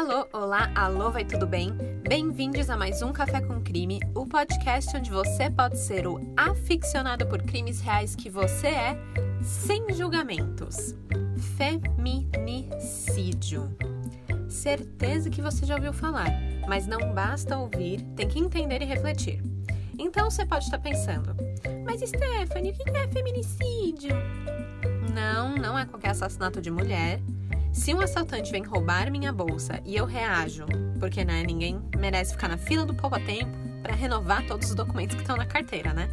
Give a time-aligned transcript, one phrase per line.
[0.00, 1.76] Alô, olá, alô, vai tudo bem?
[2.08, 7.26] Bem-vindos a mais um Café com Crime, o podcast onde você pode ser o aficionado
[7.26, 8.98] por crimes reais que você é,
[9.42, 10.94] sem julgamentos.
[11.58, 13.76] Feminicídio.
[14.48, 16.30] Certeza que você já ouviu falar,
[16.66, 19.42] mas não basta ouvir, tem que entender e refletir.
[19.98, 21.36] Então você pode estar pensando,
[21.84, 24.16] mas Stephanie, o que é feminicídio?
[25.14, 27.20] Não, não é qualquer assassinato de mulher
[27.72, 30.66] se um assaltante vem roubar minha bolsa e eu reajo,
[30.98, 35.22] porque né, ninguém merece ficar na fila do poupa-tempo para renovar todos os documentos que
[35.22, 36.08] estão na carteira, né?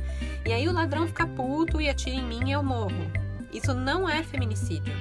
[0.46, 3.12] E aí o ladrão fica puto e atira em mim e eu morro.
[3.52, 4.94] Isso não é feminicídio.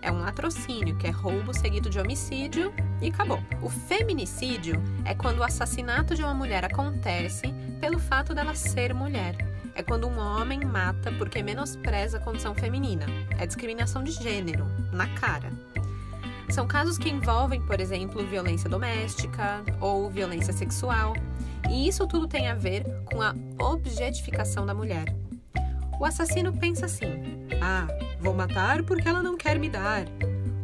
[0.00, 3.42] É um latrocínio, que é roubo seguido de homicídio e acabou.
[3.60, 9.36] O feminicídio é quando o assassinato de uma mulher acontece pelo fato dela ser mulher.
[9.74, 13.04] É quando um homem mata porque menospreza a condição feminina.
[13.36, 15.50] É discriminação de gênero, na cara.
[16.48, 21.14] São casos que envolvem, por exemplo, violência doméstica ou violência sexual,
[21.68, 25.14] e isso tudo tem a ver com a objetificação da mulher.
[25.98, 27.86] O assassino pensa assim: ah,
[28.20, 30.04] vou matar porque ela não quer me dar.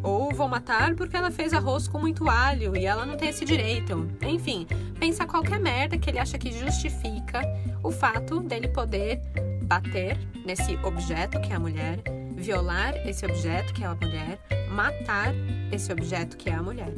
[0.03, 3.45] Ou vou matar porque ela fez arroz com muito alho e ela não tem esse
[3.45, 4.09] direito.
[4.23, 4.67] Enfim,
[4.99, 7.41] pensa qualquer merda que ele acha que justifica
[7.83, 9.21] o fato dele poder
[9.63, 12.03] bater nesse objeto que é a mulher,
[12.43, 15.33] violar esse objeto que é a mulher, matar
[15.71, 16.93] esse objeto que é a mulher.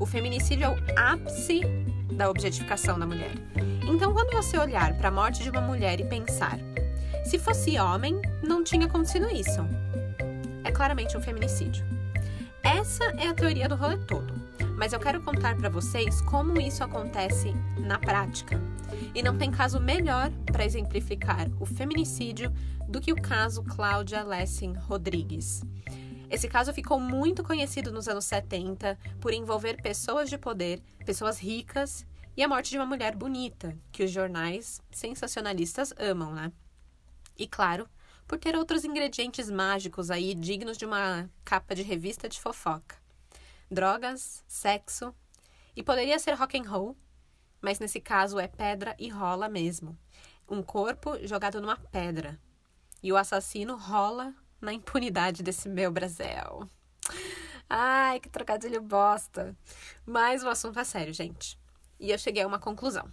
[0.00, 1.60] O feminicídio é o ápice
[2.12, 3.32] da objetificação da mulher.
[3.86, 6.58] Então, quando você olhar para a morte de uma mulher e pensar,
[7.24, 9.60] se fosse homem, não tinha acontecido isso.
[10.64, 11.84] É claramente um feminicídio.
[12.62, 14.34] Essa é a teoria do rolê todo,
[14.78, 18.62] mas eu quero contar para vocês como isso acontece na prática.
[19.12, 22.52] E não tem caso melhor para exemplificar o feminicídio
[22.88, 25.62] do que o caso Cláudia Lessing Rodrigues.
[26.30, 32.06] Esse caso ficou muito conhecido nos anos 70 por envolver pessoas de poder, pessoas ricas
[32.36, 36.52] e a morte de uma mulher bonita, que os jornais sensacionalistas amam, né?
[37.36, 37.88] E claro,
[38.28, 43.07] por ter outros ingredientes mágicos aí dignos de uma capa de revista de fofoca.
[43.70, 45.14] Drogas, sexo
[45.76, 46.96] e poderia ser rock and roll,
[47.60, 49.98] mas nesse caso é pedra e rola mesmo.
[50.48, 52.40] Um corpo jogado numa pedra.
[53.02, 56.68] E o assassino rola na impunidade desse meu Brasil.
[57.68, 59.56] Ai, que trocadilho bosta.
[60.06, 61.58] Mas o assunto é sério, gente.
[62.00, 63.08] E eu cheguei a uma conclusão.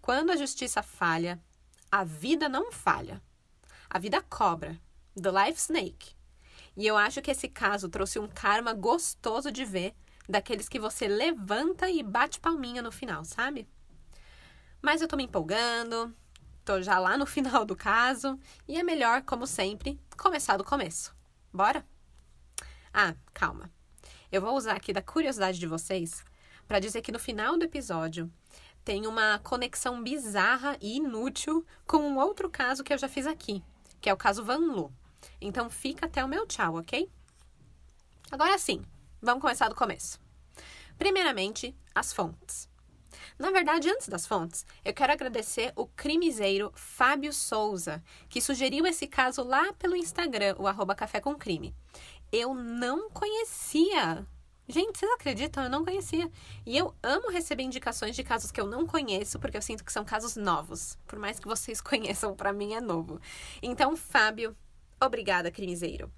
[0.00, 1.42] Quando a justiça falha,
[1.90, 3.20] a vida não falha.
[3.90, 4.80] A vida cobra.
[5.20, 6.14] The Life Snake.
[6.76, 9.94] E eu acho que esse caso trouxe um karma gostoso de ver,
[10.28, 13.68] daqueles que você levanta e bate palminha no final, sabe?
[14.80, 16.14] Mas eu tô me empolgando,
[16.64, 18.38] Tô já lá no final do caso
[18.68, 21.14] e é melhor, como sempre, começar do começo.
[21.52, 21.84] Bora?
[22.94, 23.70] Ah, calma.
[24.30, 26.24] Eu vou usar aqui da curiosidade de vocês
[26.66, 28.32] para dizer que no final do episódio
[28.84, 33.62] tem uma conexão bizarra e inútil com um outro caso que eu já fiz aqui,
[34.00, 34.92] que é o caso Van Lu.
[35.40, 37.10] Então fica até o meu tchau, ok?
[38.30, 38.82] Agora sim,
[39.20, 40.18] vamos começar do começo.
[40.98, 42.68] Primeiramente, as fontes.
[43.38, 49.06] Na verdade, antes das fontes, eu quero agradecer o crimiseiro Fábio Souza, que sugeriu esse
[49.06, 51.74] caso lá pelo Instagram, o arroba Café com Crime.
[52.30, 54.26] Eu não conhecia.
[54.68, 55.64] Gente, vocês acreditam?
[55.64, 56.30] Eu não conhecia.
[56.64, 59.92] E eu amo receber indicações de casos que eu não conheço, porque eu sinto que
[59.92, 60.96] são casos novos.
[61.06, 63.20] Por mais que vocês conheçam, para mim é novo.
[63.60, 64.56] Então, Fábio,
[65.04, 66.12] obrigada, crimiseiro.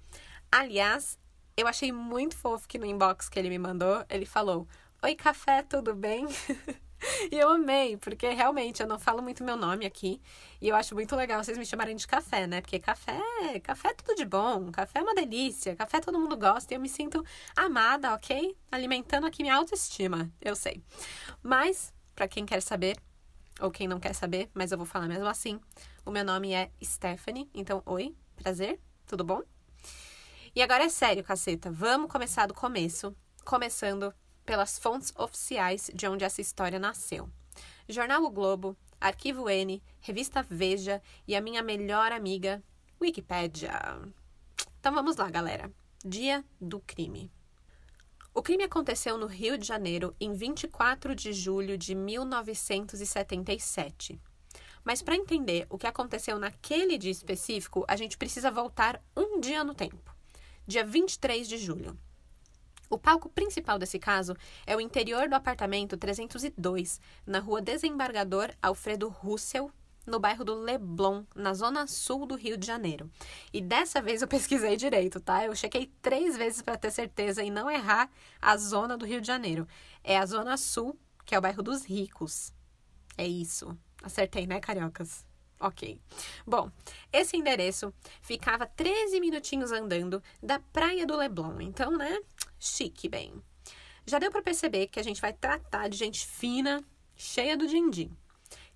[0.51, 1.19] Aliás,
[1.57, 4.67] eu achei muito fofo que no inbox que ele me mandou, ele falou:
[5.01, 6.25] Oi, café, tudo bem?
[7.31, 10.21] e eu amei, porque realmente eu não falo muito meu nome aqui.
[10.61, 12.61] E eu acho muito legal vocês me chamarem de café, né?
[12.61, 13.19] Porque café,
[13.63, 16.81] café é tudo de bom, café é uma delícia, café todo mundo gosta e eu
[16.81, 17.23] me sinto
[17.55, 18.55] amada, ok?
[18.71, 20.83] Alimentando aqui minha autoestima, eu sei.
[21.41, 22.97] Mas, para quem quer saber,
[23.59, 25.59] ou quem não quer saber, mas eu vou falar mesmo assim,
[26.05, 29.41] o meu nome é Stephanie, então oi, prazer, tudo bom?
[30.55, 34.13] E agora é sério, caceta, vamos começar do começo, começando
[34.45, 37.29] pelas fontes oficiais de onde essa história nasceu.
[37.89, 42.63] Jornal O Globo, Arquivo N, Revista Veja e a minha melhor amiga,
[43.01, 43.71] Wikipédia.
[44.79, 45.69] Então vamos lá, galera.
[46.03, 47.31] Dia do crime.
[48.33, 54.19] O crime aconteceu no Rio de Janeiro em 24 de julho de 1977.
[54.85, 59.63] Mas para entender o que aconteceu naquele dia específico, a gente precisa voltar um dia
[59.63, 60.15] no tempo.
[60.67, 61.97] Dia 23 de julho.
[62.87, 69.09] O palco principal desse caso é o interior do apartamento 302, na rua Desembargador Alfredo
[69.09, 69.71] Russell,
[70.05, 73.09] no bairro do Leblon, na zona sul do Rio de Janeiro.
[73.51, 75.43] E dessa vez eu pesquisei direito, tá?
[75.43, 78.07] Eu chequei três vezes para ter certeza e não errar
[78.39, 79.67] a zona do Rio de Janeiro.
[80.03, 80.95] É a zona sul,
[81.25, 82.53] que é o bairro dos ricos.
[83.17, 83.75] É isso.
[84.05, 85.25] Acertei, né, cariocas?
[85.59, 85.99] Ok.
[86.45, 86.69] Bom,
[87.11, 87.91] esse endereço
[88.21, 91.59] ficava 13 minutinhos andando da praia do Leblon.
[91.59, 92.19] Então, né?
[92.59, 93.33] Chique, bem.
[94.05, 96.83] Já deu para perceber que a gente vai tratar de gente fina,
[97.15, 98.15] cheia do din-din.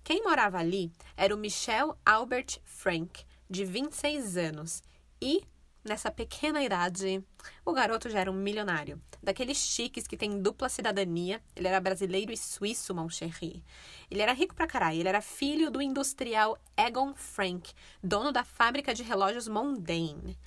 [0.02, 4.82] Quem morava ali era o Michel Albert Frank, de 26 anos,
[5.22, 5.44] e
[5.84, 7.24] nessa pequena idade,
[7.64, 11.42] o garoto já era um milionário, daqueles chiques que tem dupla cidadania.
[11.56, 13.64] Ele era brasileiro e suíço, mon chéri.
[14.10, 17.72] Ele era rico pra caralho, ele era filho do industrial Egon Frank,
[18.02, 20.38] dono da fábrica de relógios Mondane.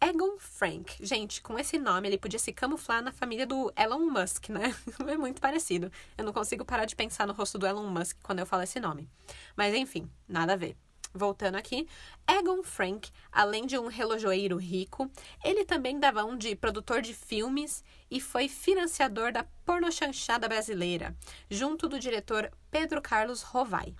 [0.00, 0.96] Egon Frank.
[1.00, 4.74] Gente, com esse nome ele podia se camuflar na família do Elon Musk, né?
[5.08, 5.90] É muito parecido.
[6.18, 8.78] Eu não consigo parar de pensar no rosto do Elon Musk quando eu falo esse
[8.78, 9.08] nome.
[9.56, 10.76] Mas enfim, nada a ver.
[11.16, 11.86] Voltando aqui,
[12.26, 15.08] Egon Frank, além de um relojoeiro rico,
[15.44, 21.16] ele também dava um de produtor de filmes e foi financiador da pornochanchada brasileira,
[21.48, 23.94] junto do diretor Pedro Carlos Rovai.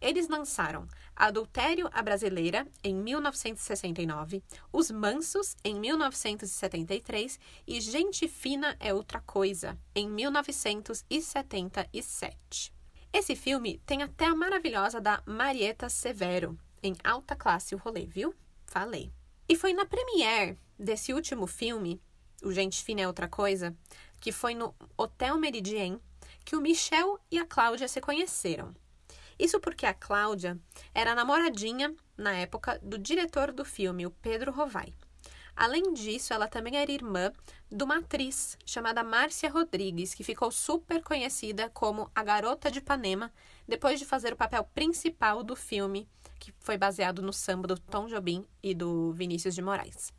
[0.00, 4.42] Eles lançaram Adultério à Brasileira, em 1969,
[4.72, 12.74] Os Mansos, em 1973 e Gente Fina é Outra Coisa, em 1977.
[13.12, 18.34] Esse filme tem até a maravilhosa da Marieta Severo, em alta classe o rolê, viu?
[18.66, 19.12] Falei.
[19.48, 22.00] E foi na premiere desse último filme,
[22.42, 23.74] O Gente Fina é Outra Coisa,
[24.20, 26.00] que foi no Hotel Meridien,
[26.44, 28.74] que o Michel e a Cláudia se conheceram.
[29.38, 30.58] Isso porque a Cláudia
[30.94, 34.92] era namoradinha, na época, do diretor do filme, o Pedro Rovai.
[35.56, 37.32] Além disso, ela também era irmã
[37.72, 43.32] de uma atriz chamada Márcia Rodrigues, que ficou super conhecida como a Garota de Ipanema,
[43.66, 46.06] depois de fazer o papel principal do filme,
[46.38, 50.12] que foi baseado no samba do Tom Jobim e do Vinícius de Moraes.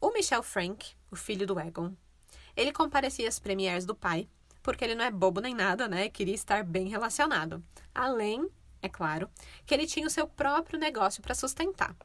[0.00, 1.92] O Michel Frank, o filho do Egon,
[2.56, 4.28] ele comparecia às premieres do pai,
[4.62, 6.08] porque ele não é bobo nem nada, né?
[6.08, 7.62] Queria estar bem relacionado.
[7.92, 8.48] Além,
[8.80, 9.28] é claro,
[9.66, 11.96] que ele tinha o seu próprio negócio para sustentar.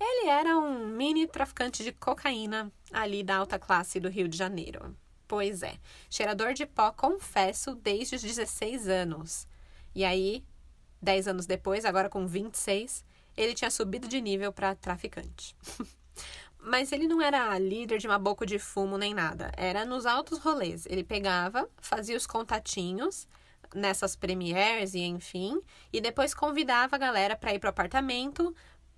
[0.00, 4.96] Ele era um mini traficante de cocaína ali da alta classe do Rio de Janeiro.
[5.26, 5.78] Pois é,
[6.10, 9.48] cheirador de pó, confesso, desde os 16 anos.
[9.94, 10.44] E aí,
[11.00, 13.04] 10 anos depois, agora com 26,
[13.36, 15.56] ele tinha subido de nível para traficante.
[16.58, 19.52] Mas ele não era líder de uma boca de fumo nem nada.
[19.56, 20.86] Era nos altos rolês.
[20.86, 23.28] Ele pegava, fazia os contatinhos
[23.74, 25.60] nessas premieres e enfim,
[25.92, 28.54] e depois convidava a galera para ir pro apartamento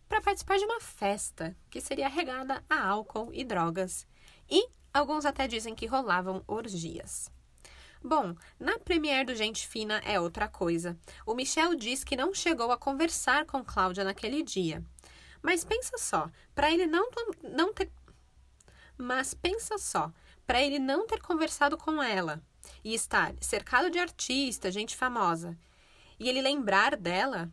[0.09, 4.07] para participar de uma festa que seria regada a álcool e drogas.
[4.49, 7.31] E alguns até dizem que rolavam orgias.
[8.03, 10.97] Bom, na premiere do Gente Fina é outra coisa.
[11.27, 14.85] O Michel diz que não chegou a conversar com Cláudia naquele dia.
[15.43, 17.09] Mas pensa só, para ele não,
[17.43, 17.91] não ter.
[18.97, 20.13] Mas pensa só,
[20.47, 22.41] para ele não ter conversado com ela
[22.85, 25.59] e estar cercado de artistas, gente famosa,
[26.19, 27.51] e ele lembrar dela,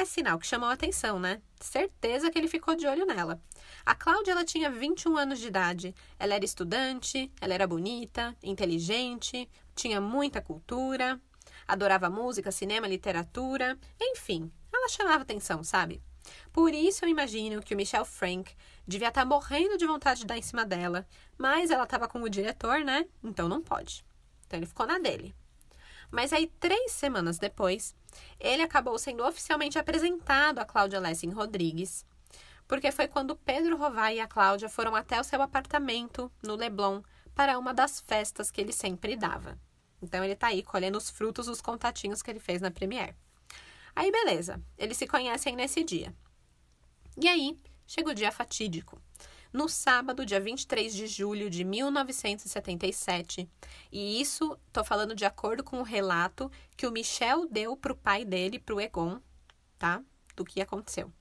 [0.00, 1.42] é sinal que chamou atenção, né?
[1.60, 3.40] Certeza que ele ficou de olho nela.
[3.84, 5.94] A Cláudia ela tinha 21 anos de idade.
[6.18, 11.20] Ela era estudante, ela era bonita, inteligente, tinha muita cultura,
[11.68, 16.02] adorava música, cinema, literatura, enfim, ela chamava atenção, sabe?
[16.52, 18.54] Por isso eu imagino que o Michel Frank
[18.86, 21.06] devia estar tá morrendo de vontade de dar em cima dela,
[21.36, 23.06] mas ela estava com o diretor, né?
[23.22, 24.04] Então não pode.
[24.46, 25.34] Então ele ficou na dele.
[26.10, 27.94] Mas aí, três semanas depois,
[28.38, 32.04] ele acabou sendo oficialmente apresentado a Cláudia Lessing Rodrigues,
[32.66, 37.02] porque foi quando Pedro Rovai e a Cláudia foram até o seu apartamento no Leblon
[37.34, 39.58] para uma das festas que ele sempre dava.
[40.02, 43.16] Então ele tá aí colhendo os frutos dos contatinhos que ele fez na Premiere.
[43.94, 46.14] Aí beleza, eles se conhecem nesse dia.
[47.20, 49.00] E aí, chega o dia fatídico.
[49.52, 53.48] No sábado, dia 23 de julho de 1977,
[53.90, 58.24] e isso tô falando de acordo com o relato que o Michel deu pro pai
[58.24, 59.20] dele, pro Egon,
[59.76, 60.02] tá?
[60.36, 61.12] Do que aconteceu.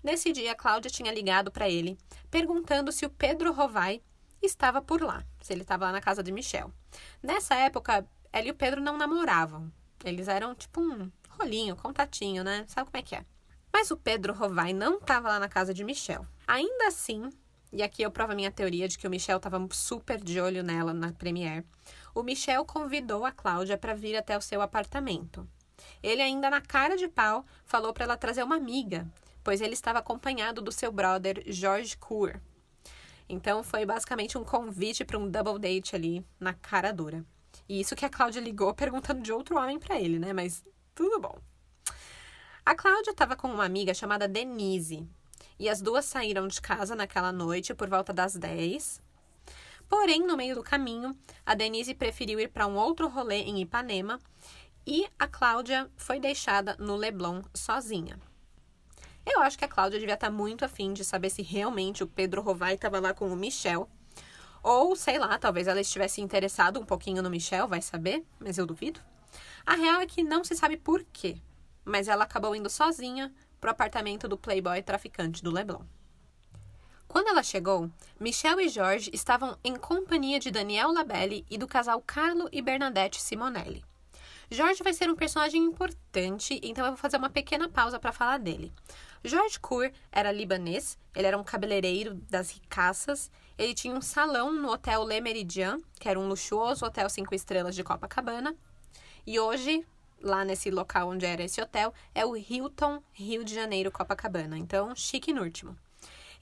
[0.00, 1.98] Nesse dia, Cláudia tinha ligado para ele,
[2.30, 4.00] perguntando se o Pedro Rovai
[4.40, 6.72] estava por lá, se ele estava lá na casa de Michel.
[7.20, 9.72] Nessa época, ela e o Pedro não namoravam.
[10.04, 12.64] Eles eram tipo um rolinho, contatinho, né?
[12.68, 13.26] Sabe como é que é?
[13.72, 16.24] Mas o Pedro Rovai não estava lá na casa de Michel.
[16.46, 17.28] Ainda assim,
[17.72, 20.62] e aqui eu provo a minha teoria de que o Michel estava super de olho
[20.62, 21.64] nela na Premiere,
[22.14, 25.46] o Michel convidou a Cláudia para vir até o seu apartamento.
[26.02, 29.06] Ele ainda na cara de pau falou para ela trazer uma amiga,
[29.44, 32.40] pois ele estava acompanhado do seu brother George Cour.
[33.28, 37.24] Então foi basicamente um convite para um double date ali na cara dura.
[37.68, 40.32] E isso que a Cláudia ligou perguntando de outro homem para ele, né?
[40.32, 41.36] Mas tudo bom.
[42.64, 45.06] A Cláudia estava com uma amiga chamada Denise.
[45.58, 49.00] E as duas saíram de casa naquela noite por volta das 10.
[49.88, 54.18] Porém, no meio do caminho, a Denise preferiu ir para um outro rolê em Ipanema
[54.86, 58.18] e a Cláudia foi deixada no Leblon sozinha.
[59.24, 62.06] Eu acho que a Cláudia devia estar tá muito afim de saber se realmente o
[62.06, 63.88] Pedro Rovai estava lá com o Michel.
[64.62, 68.66] Ou, sei lá, talvez ela estivesse interessada um pouquinho no Michel, vai saber, mas eu
[68.66, 69.00] duvido.
[69.64, 71.38] A real é que não se sabe por quê,
[71.84, 75.82] mas ela acabou indo sozinha pro apartamento do playboy traficante do Leblon.
[77.08, 82.02] Quando ela chegou, Michel e Jorge estavam em companhia de Daniel Labelle e do casal
[82.04, 83.84] Carlo e Bernadette Simonelli.
[84.50, 88.38] Jorge vai ser um personagem importante, então eu vou fazer uma pequena pausa para falar
[88.38, 88.72] dele.
[89.24, 94.70] George Cour era libanês, ele era um cabeleireiro das ricaças, ele tinha um salão no
[94.70, 98.54] Hotel Le Méridien, que era um luxuoso hotel cinco estrelas de Copacabana,
[99.26, 99.84] e hoje,
[100.22, 104.94] lá nesse local onde era esse hotel, é o Hilton Rio de Janeiro Copacabana, então
[104.94, 105.76] chique no último.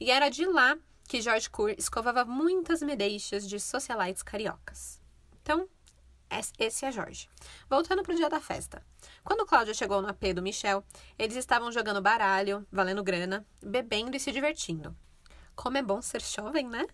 [0.00, 0.76] E era de lá
[1.09, 5.00] que George Cour escovava muitas medeixas de socialites cariocas.
[5.43, 5.69] Então,
[6.59, 7.28] esse é Jorge.
[7.69, 8.85] Voltando para o dia da festa.
[9.23, 10.83] Quando Cláudia chegou no AP do Michel,
[11.19, 14.97] eles estavam jogando baralho, valendo grana, bebendo e se divertindo.
[15.54, 16.87] Como é bom ser jovem, né?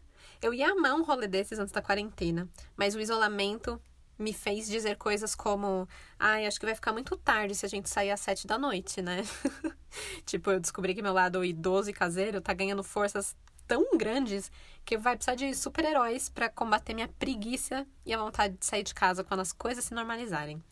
[0.43, 3.81] Eu ia amar um rolê desses antes da quarentena, mas o isolamento
[4.21, 7.89] me fez dizer coisas como: ai, acho que vai ficar muito tarde se a gente
[7.89, 9.23] sair às sete da noite, né?
[10.25, 13.35] tipo, eu descobri que meu lado idoso e caseiro tá ganhando forças
[13.67, 14.51] tão grandes
[14.85, 18.93] que vai precisar de super-heróis para combater minha preguiça e a vontade de sair de
[18.93, 20.63] casa quando as coisas se normalizarem.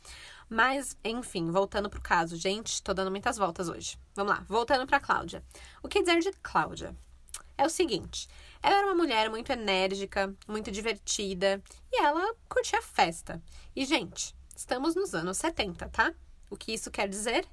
[0.50, 2.36] Mas, enfim, voltando pro caso.
[2.36, 3.98] Gente, tô dando muitas voltas hoje.
[4.16, 5.44] Vamos lá, voltando pra Cláudia.
[5.82, 6.96] O que dizer de Cláudia?
[7.58, 8.28] É o seguinte,
[8.62, 11.60] ela era uma mulher muito enérgica, muito divertida
[11.92, 13.42] e ela curtia festa.
[13.74, 16.14] E, gente, estamos nos anos 70, tá?
[16.48, 17.44] O que isso quer dizer?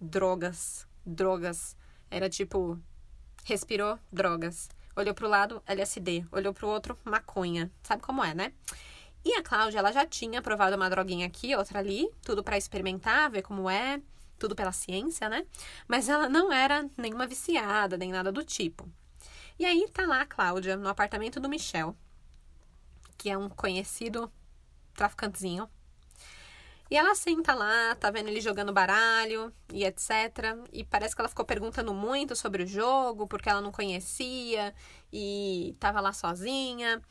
[0.00, 0.86] Drogas.
[1.04, 1.76] Drogas.
[2.08, 2.78] Era tipo,
[3.44, 4.68] respirou, drogas.
[4.94, 6.24] Olhou para o lado, LSD.
[6.30, 7.72] Olhou para o outro, maconha.
[7.82, 8.52] Sabe como é, né?
[9.24, 13.28] E a Cláudia, ela já tinha provado uma droguinha aqui, outra ali, tudo para experimentar,
[13.32, 14.00] ver como é,
[14.38, 15.44] tudo pela ciência, né?
[15.88, 18.88] Mas ela não era nenhuma viciada, nem nada do tipo.
[19.60, 21.94] E aí tá lá a Cláudia, no apartamento do Michel,
[23.18, 24.32] que é um conhecido
[24.94, 25.68] traficantezinho,
[26.90, 30.08] e ela senta lá, tá vendo ele jogando baralho e etc.
[30.72, 34.74] E parece que ela ficou perguntando muito sobre o jogo, porque ela não conhecia
[35.12, 37.02] e tava lá sozinha.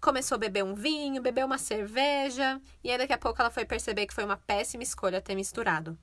[0.00, 3.64] Começou a beber um vinho, bebeu uma cerveja, e aí daqui a pouco ela foi
[3.64, 5.98] perceber que foi uma péssima escolha ter misturado.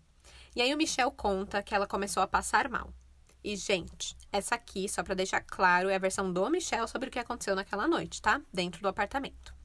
[0.54, 2.94] E aí o Michel conta que ela começou a passar mal.
[3.48, 7.12] E, gente, essa aqui, só para deixar claro, é a versão do Michel sobre o
[7.12, 8.42] que aconteceu naquela noite, tá?
[8.52, 9.56] Dentro do apartamento.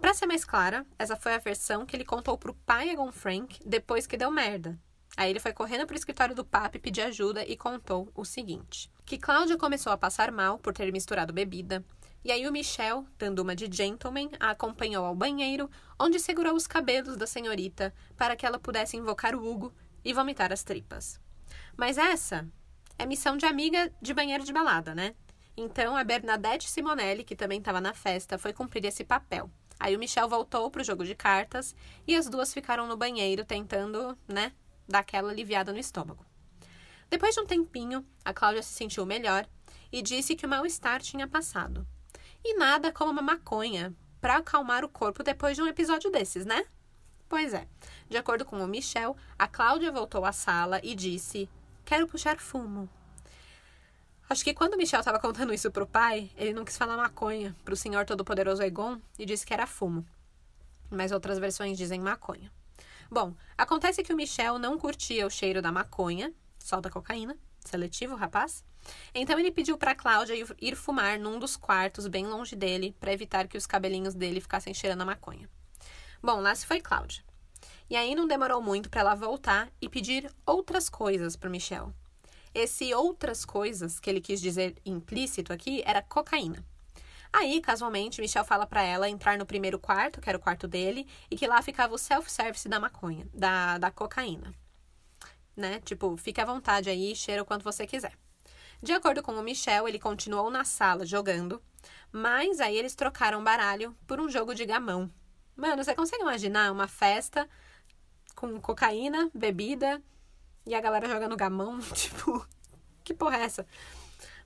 [0.00, 3.60] Para ser mais clara, essa foi a versão que ele contou pro pai Egon Frank
[3.64, 4.76] depois que deu merda.
[5.16, 9.16] Aí ele foi correndo pro escritório do papi pedir ajuda e contou o seguinte: que
[9.16, 11.84] Cláudia começou a passar mal por ter misturado bebida.
[12.24, 16.66] E aí o Michel, dando uma de gentleman, a acompanhou ao banheiro, onde segurou os
[16.66, 19.72] cabelos da senhorita para que ela pudesse invocar o Hugo
[20.04, 21.20] e vomitar as tripas.
[21.76, 22.48] Mas essa
[23.00, 25.14] é missão de amiga de banheiro de balada, né?
[25.56, 29.50] Então a Bernadette Simonelli, que também estava na festa, foi cumprir esse papel.
[29.78, 31.74] Aí o Michel voltou pro jogo de cartas
[32.06, 34.52] e as duas ficaram no banheiro tentando, né,
[34.86, 36.26] dar aquela aliviada no estômago.
[37.08, 39.48] Depois de um tempinho, a Cláudia se sentiu melhor
[39.90, 41.86] e disse que o mal-estar tinha passado.
[42.44, 46.66] E nada como uma maconha para acalmar o corpo depois de um episódio desses, né?
[47.30, 47.66] Pois é.
[48.10, 51.48] De acordo com o Michel, a Cláudia voltou à sala e disse:
[51.90, 52.88] Quero puxar fumo.
[54.28, 57.52] Acho que quando o Michel estava contando isso pro pai, ele não quis falar maconha
[57.64, 60.06] pro senhor todo-poderoso Egon e disse que era fumo.
[60.88, 62.48] Mas outras versões dizem maconha.
[63.10, 68.14] Bom, acontece que o Michel não curtia o cheiro da maconha, só da cocaína, seletivo,
[68.14, 68.64] rapaz.
[69.12, 73.48] Então ele pediu para Cláudia ir fumar num dos quartos bem longe dele, para evitar
[73.48, 75.50] que os cabelinhos dele ficassem cheirando a maconha.
[76.22, 77.24] Bom, lá se foi Cláudia.
[77.90, 81.92] E aí não demorou muito para ela voltar e pedir outras coisas pro Michel.
[82.54, 86.64] Esse outras coisas que ele quis dizer implícito aqui era cocaína.
[87.32, 91.04] Aí, casualmente, Michel fala para ela entrar no primeiro quarto, que era o quarto dele,
[91.28, 94.54] e que lá ficava o self-service da maconha, da, da cocaína.
[95.56, 95.80] Né?
[95.80, 98.16] Tipo, fique à vontade aí, cheira o quanto você quiser.
[98.80, 101.60] De acordo com o Michel, ele continuou na sala jogando,
[102.12, 105.10] mas aí eles trocaram baralho por um jogo de gamão.
[105.56, 107.48] Mano, você consegue imaginar uma festa
[108.40, 110.02] com cocaína, bebida
[110.64, 112.46] e a galera jogando gamão, tipo,
[113.04, 113.66] que porra é essa?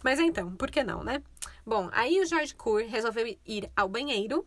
[0.03, 1.23] Mas então, por que não, né?
[1.65, 4.45] Bom, aí o George Cour resolveu ir ao banheiro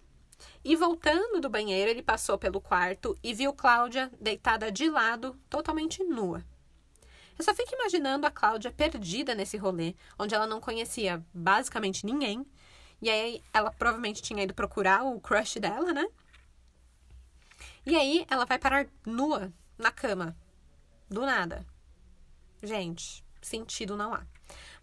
[0.66, 6.04] e voltando do banheiro, ele passou pelo quarto e viu Cláudia deitada de lado, totalmente
[6.04, 6.44] nua.
[7.40, 12.46] Eu só fico imaginando a Cláudia perdida nesse rolê, onde ela não conhecia basicamente ninguém.
[13.02, 16.06] E aí ela provavelmente tinha ido procurar o crush dela, né?
[17.90, 20.36] E aí ela vai parar nua na cama.
[21.10, 21.66] Do nada.
[22.62, 24.26] Gente, sentido não há.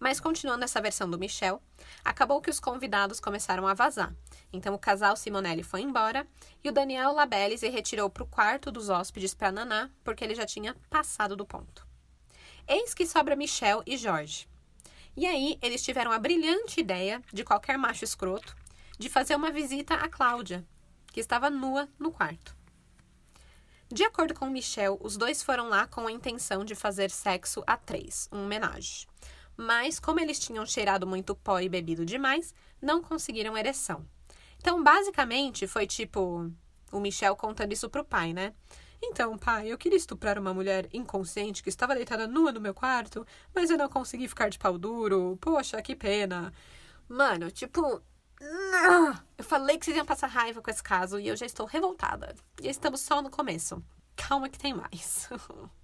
[0.01, 1.61] Mas continuando essa versão do Michel,
[2.03, 4.15] acabou que os convidados começaram a vazar.
[4.51, 6.27] Então o casal Simonelli foi embora
[6.63, 10.35] e o Daniel Labelle se retirou para o quarto dos hóspedes para naná, porque ele
[10.35, 11.87] já tinha passado do ponto.
[12.67, 14.49] Eis que sobra Michel e Jorge.
[15.15, 18.57] E aí eles tiveram a brilhante ideia, de qualquer macho escroto,
[18.99, 20.67] de fazer uma visita a Cláudia,
[21.13, 22.64] que estava nua no quarto.
[23.93, 27.77] De acordo com Michel, os dois foram lá com a intenção de fazer sexo a
[27.77, 29.07] três, um homenagem.
[29.57, 34.05] Mas, como eles tinham cheirado muito pó e bebido demais, não conseguiram ereção.
[34.59, 36.51] Então, basicamente, foi tipo
[36.91, 38.55] o Michel contando isso pro pai, né?
[39.03, 43.27] Então, pai, eu queria estuprar uma mulher inconsciente que estava deitada nua no meu quarto,
[43.55, 45.37] mas eu não consegui ficar de pau duro.
[45.41, 46.53] Poxa, que pena.
[47.09, 48.03] Mano, tipo.
[49.39, 52.35] Eu falei que vocês iam passar raiva com esse caso e eu já estou revoltada.
[52.63, 53.83] E estamos só no começo.
[54.17, 55.29] Calma que tem mais.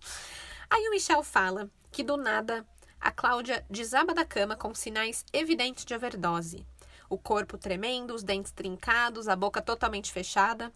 [0.71, 2.67] Aí o Michel fala que do nada
[3.01, 6.67] a Cláudia desaba da cama com sinais evidentes de overdose.
[7.09, 10.73] O corpo tremendo, os dentes trincados, a boca totalmente fechada.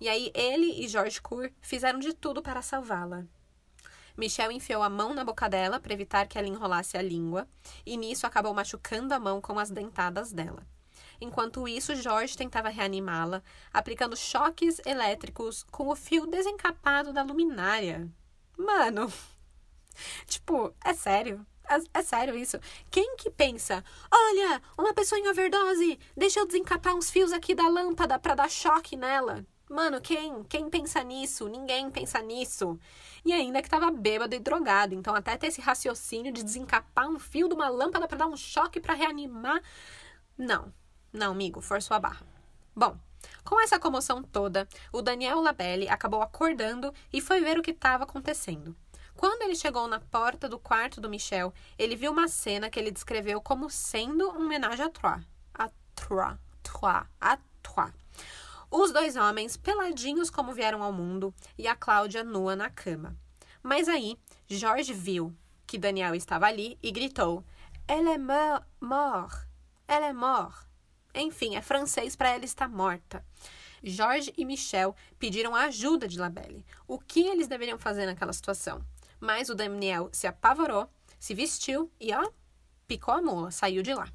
[0.00, 3.24] E aí ele e George Cour fizeram de tudo para salvá-la.
[4.16, 7.46] Michel enfiou a mão na boca dela para evitar que ela enrolasse a língua,
[7.86, 10.66] e nisso acabou machucando a mão com as dentadas dela.
[11.20, 18.08] Enquanto isso, Jorge tentava reanimá-la, aplicando choques elétricos com o fio desencapado da luminária.
[18.56, 19.12] Mano,
[20.26, 21.44] tipo, é sério.
[21.68, 22.58] É, é, sério isso.
[22.90, 27.68] Quem que pensa, olha, uma pessoa em overdose, deixa eu desencapar uns fios aqui da
[27.68, 29.44] lâmpada para dar choque nela?
[29.68, 30.42] Mano, quem?
[30.44, 31.46] Quem pensa nisso?
[31.46, 32.78] Ninguém pensa nisso.
[33.22, 34.94] E ainda que tava bêbado e drogado.
[34.94, 38.36] Então, até ter esse raciocínio de desencapar um fio de uma lâmpada para dar um
[38.36, 39.60] choque para reanimar.
[40.38, 40.72] Não.
[41.12, 42.26] Não, amigo, forçou a barra.
[42.74, 42.96] Bom,
[43.44, 48.04] com essa comoção toda, o Daniel Labelle acabou acordando e foi ver o que estava
[48.04, 48.76] acontecendo.
[49.16, 52.92] Quando ele chegou na porta do quarto do Michel, ele viu uma cena que ele
[52.92, 55.26] descreveu como sendo um homenagem a Troyes.
[55.54, 56.38] A Troyes.
[56.62, 57.06] Troyes.
[57.20, 57.94] A Troyes.
[58.70, 63.16] Os dois homens, peladinhos como vieram ao mundo, e a Cláudia nua na cama.
[63.62, 64.16] Mas aí,
[64.46, 65.34] Jorge viu
[65.66, 67.42] que Daniel estava ali e gritou:
[67.88, 69.48] Elle est mort, mort.
[69.88, 70.67] Elle est mort.
[71.14, 73.24] Enfim, é francês para ela estar morta.
[73.82, 76.64] Jorge e Michel pediram a ajuda de Labelle.
[76.86, 78.84] O que eles deveriam fazer naquela situação?
[79.20, 82.30] Mas o Daniel se apavorou, se vestiu e, ó,
[82.86, 84.08] picou a mula, saiu de lá.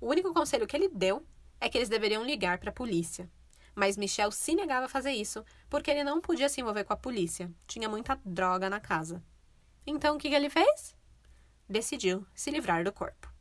[0.00, 1.24] O único conselho que ele deu
[1.60, 3.28] é que eles deveriam ligar para a polícia.
[3.74, 6.96] Mas Michel se negava a fazer isso porque ele não podia se envolver com a
[6.96, 7.50] polícia.
[7.66, 9.22] Tinha muita droga na casa.
[9.86, 10.96] Então o que ele fez?
[11.68, 13.32] Decidiu se livrar do corpo.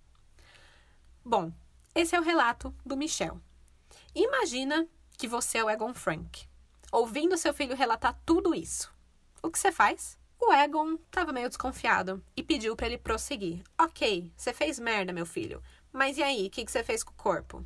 [1.25, 1.51] Bom,
[1.93, 3.41] esse é o relato do Michel.
[4.15, 6.47] Imagina que você é o Egon Frank,
[6.91, 8.91] ouvindo seu filho relatar tudo isso.
[9.41, 10.17] O que você faz?
[10.39, 13.61] O Egon estava meio desconfiado e pediu para ele prosseguir.
[13.77, 15.61] Ok, você fez merda, meu filho.
[15.91, 17.65] Mas e aí, o que, você fez com o corpo?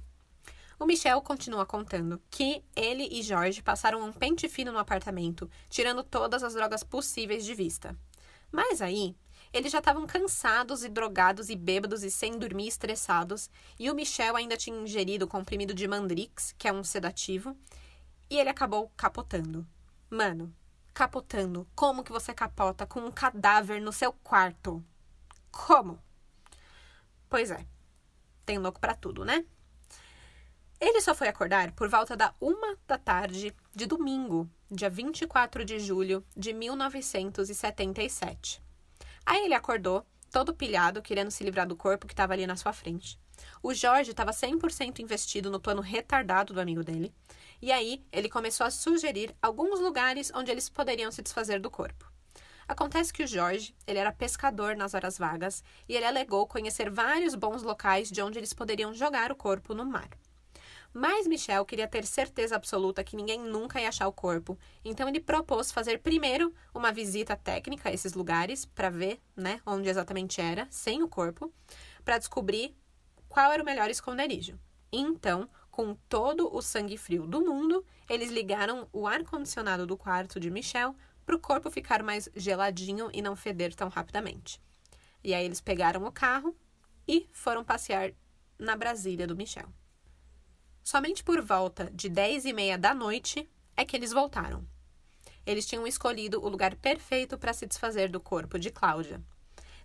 [0.79, 6.03] O Michel continua contando que ele e Jorge passaram um pente fino no apartamento, tirando
[6.03, 7.95] todas as drogas possíveis de vista.
[8.51, 9.15] Mas aí,
[9.53, 14.35] eles já estavam cansados e drogados e bêbados e sem dormir estressados, e o Michel
[14.35, 17.55] ainda tinha ingerido o comprimido de Mandrix, que é um sedativo,
[18.29, 19.67] e ele acabou capotando.
[20.09, 20.51] Mano,
[20.93, 21.67] capotando.
[21.75, 24.83] Como que você capota com um cadáver no seu quarto?
[25.51, 26.01] Como?
[27.29, 27.63] Pois é.
[28.45, 29.45] Tem louco para tudo, né?
[30.79, 35.79] Ele só foi acordar por volta da uma da tarde de domingo, dia 24 de
[35.79, 38.61] julho de 1977.
[39.25, 42.73] Aí ele acordou, todo pilhado, querendo se livrar do corpo que estava ali na sua
[42.73, 43.19] frente.
[43.62, 47.13] O Jorge estava 100% investido no plano retardado do amigo dele,
[47.62, 52.12] e aí ele começou a sugerir alguns lugares onde eles poderiam se desfazer do corpo.
[52.67, 57.36] Acontece que o Jorge, ele era pescador nas horas vagas e ele alegou conhecer vários
[57.36, 60.09] bons locais de onde eles poderiam jogar o corpo no mar.
[60.93, 65.19] Mas Michel queria ter certeza absoluta que ninguém nunca ia achar o corpo, então ele
[65.19, 70.67] propôs fazer primeiro uma visita técnica a esses lugares para ver, né, onde exatamente era,
[70.69, 71.51] sem o corpo,
[72.06, 72.75] para descobrir
[73.27, 74.60] qual era o melhor esconderijo.
[74.91, 80.39] Então, com todo o sangue frio do mundo, eles ligaram o ar condicionado do quarto
[80.39, 84.62] de Michel para o corpo ficar mais geladinho e não feder tão rapidamente.
[85.23, 86.56] E aí eles pegaram o carro
[87.08, 88.13] e foram passear
[88.60, 89.67] na Brasília do Michel.
[90.83, 94.67] Somente por volta de dez e meia da noite é que eles voltaram.
[95.45, 99.21] Eles tinham escolhido o lugar perfeito para se desfazer do corpo de Cláudia.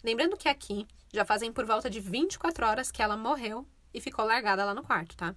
[0.02, 4.24] Lembrando que aqui já fazem por volta de 24 horas que ela morreu e ficou
[4.24, 5.36] largada lá no quarto, tá?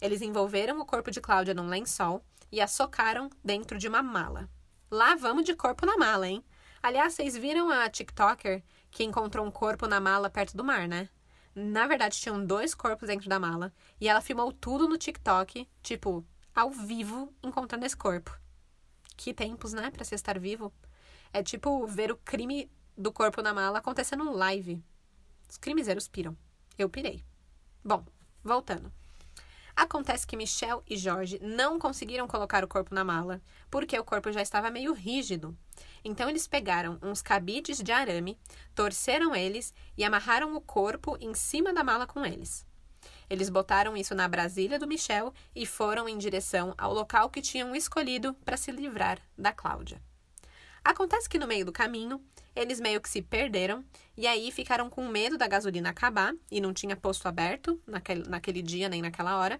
[0.00, 4.48] Eles envolveram o corpo de Cláudia num lençol e a socaram dentro de uma mala.
[4.88, 6.44] Lá vamos de corpo na mala, hein?
[6.80, 11.08] Aliás, vocês viram a TikToker que encontrou um corpo na mala perto do mar, né?
[11.54, 16.24] Na verdade, tinham dois corpos dentro da mala e ela filmou tudo no TikTok, tipo,
[16.54, 18.36] ao vivo, encontrando esse corpo.
[19.16, 20.72] Que tempos, né, para se estar vivo.
[21.32, 24.82] É tipo ver o crime do corpo na mala acontecendo live.
[25.48, 26.36] Os crimezeiros piram.
[26.76, 27.24] Eu pirei.
[27.84, 28.04] Bom,
[28.42, 28.92] voltando.
[29.76, 34.30] Acontece que Michelle e Jorge não conseguiram colocar o corpo na mala, porque o corpo
[34.30, 35.56] já estava meio rígido.
[36.04, 38.38] Então eles pegaram uns cabides de arame,
[38.74, 42.66] torceram eles e amarraram o corpo em cima da mala com eles.
[43.28, 47.74] Eles botaram isso na Brasília do Michel e foram em direção ao local que tinham
[47.74, 50.00] escolhido para se livrar da Cláudia.
[50.84, 52.22] Acontece que no meio do caminho,
[52.54, 53.82] eles meio que se perderam
[54.16, 58.60] e aí ficaram com medo da gasolina acabar e não tinha posto aberto naquele, naquele
[58.60, 59.58] dia nem naquela hora.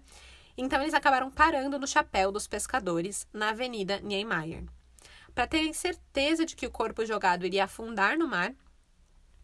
[0.56, 4.64] Então eles acabaram parando no chapéu dos pescadores na Avenida Niemeyer.
[5.34, 8.54] Para terem certeza de que o corpo jogado iria afundar no mar,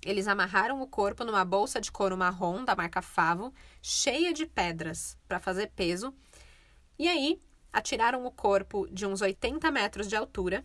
[0.04, 5.18] eles amarraram o corpo numa bolsa de couro marrom da marca Favo, cheia de pedras,
[5.28, 6.14] para fazer peso.
[6.98, 10.64] E aí, atiraram o corpo de uns 80 metros de altura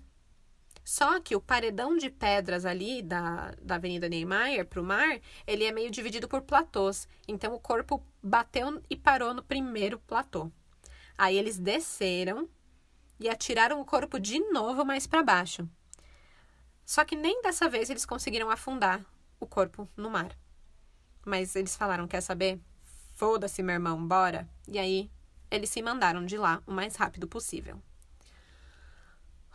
[0.86, 5.64] só que o paredão de pedras ali da, da Avenida Niemeyer para o mar, ele
[5.64, 7.08] é meio dividido por platôs.
[7.28, 10.52] Então o corpo bateu e parou no primeiro platô.
[11.18, 12.48] Aí eles desceram
[13.20, 15.68] e atiraram o corpo de novo mais para baixo.
[16.86, 19.04] Só que nem dessa vez eles conseguiram afundar
[19.40, 20.38] o corpo no mar.
[21.26, 22.60] Mas eles falaram: quer saber?
[23.14, 24.48] Foda-se, meu irmão, bora.
[24.68, 25.10] E aí
[25.50, 27.82] eles se mandaram de lá o mais rápido possível.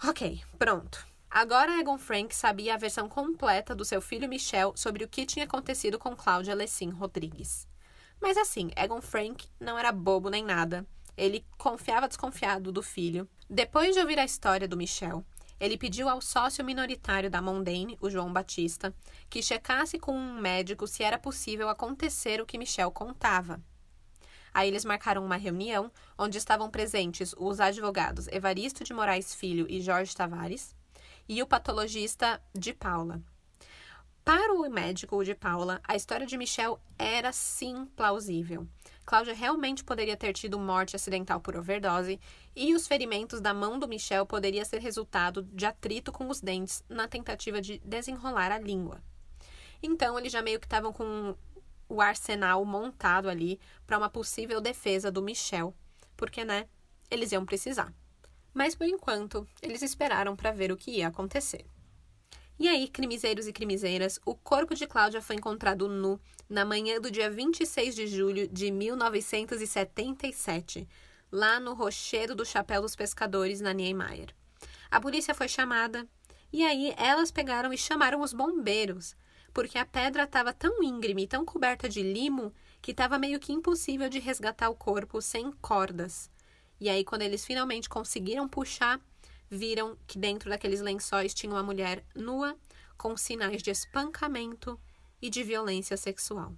[0.03, 1.07] Ok, pronto.
[1.31, 5.45] Agora Egon Frank sabia a versão completa do seu filho Michel sobre o que tinha
[5.45, 7.69] acontecido com Cláudia Lessin Rodrigues.
[8.21, 10.85] Mas assim, Egon Frank não era bobo nem nada.
[11.21, 13.29] Ele confiava desconfiado do filho.
[13.49, 15.23] Depois de ouvir a história do Michel,
[15.61, 18.95] ele pediu ao sócio minoritário da Mondaine, o João Batista,
[19.29, 23.61] que checasse com um médico se era possível acontecer o que Michel contava.
[24.55, 29.83] Aí eles marcaram uma reunião onde estavam presentes os advogados Evaristo de Moraes Filho e
[29.83, 30.75] Jorge Tavares,
[31.29, 33.21] e o patologista de Paula.
[34.25, 38.67] Para o médico de Paula, a história de Michelle era sim plausível.
[39.05, 42.21] Cláudia realmente poderia ter tido morte acidental por overdose
[42.55, 46.85] e os ferimentos da mão do Michel poderia ser resultado de atrito com os dentes
[46.89, 49.03] na tentativa de desenrolar a língua.
[49.83, 51.35] Então, eles já meio que estavam com
[51.89, 55.75] o arsenal montado ali para uma possível defesa do Michel,
[56.17, 56.69] porque, né,
[57.11, 57.93] eles iam precisar.
[58.55, 61.67] Mas por enquanto, eles esperaram para ver o que ia acontecer.
[62.61, 67.11] E aí, crimizeiros e crimizeiras, o corpo de Cláudia foi encontrado nu na manhã do
[67.11, 70.87] dia 26 de julho de 1977,
[71.33, 74.35] lá no Rochedo do Chapéu dos Pescadores, na Niemeyer.
[74.91, 76.07] A polícia foi chamada
[76.53, 79.17] e aí elas pegaram e chamaram os bombeiros,
[79.55, 84.11] porque a pedra estava tão íngreme, tão coberta de limo, que estava meio que impossível
[84.11, 86.31] de resgatar o corpo sem cordas.
[86.79, 89.01] E aí, quando eles finalmente conseguiram puxar,
[89.51, 92.57] viram que dentro daqueles lençóis tinha uma mulher nua
[92.97, 94.79] com sinais de espancamento
[95.21, 96.55] e de violência sexual.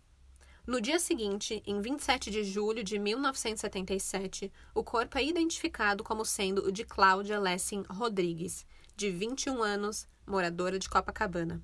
[0.66, 6.66] No dia seguinte, em 27 de julho de 1977, o corpo é identificado como sendo
[6.66, 11.60] o de Cláudia Lessing Rodrigues, de 21 anos, moradora de Copacabana.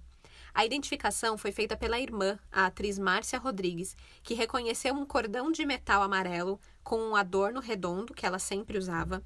[0.52, 5.64] A identificação foi feita pela irmã, a atriz Márcia Rodrigues, que reconheceu um cordão de
[5.64, 9.22] metal amarelo com um adorno redondo que ela sempre usava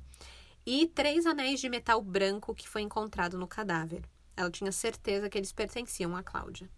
[0.64, 4.02] e três anéis de metal branco que foi encontrado no cadáver.
[4.36, 6.70] Ela tinha certeza que eles pertenciam a Cláudia.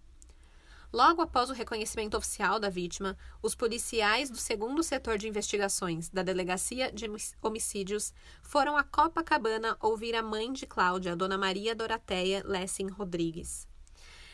[0.93, 6.23] Logo após o reconhecimento oficial da vítima, os policiais do segundo setor de investigações da
[6.23, 7.07] Delegacia de
[7.43, 13.67] Homicídios foram a Copacabana ouvir a mãe de Cláudia, Dona Maria Dorateia Lessing Rodrigues.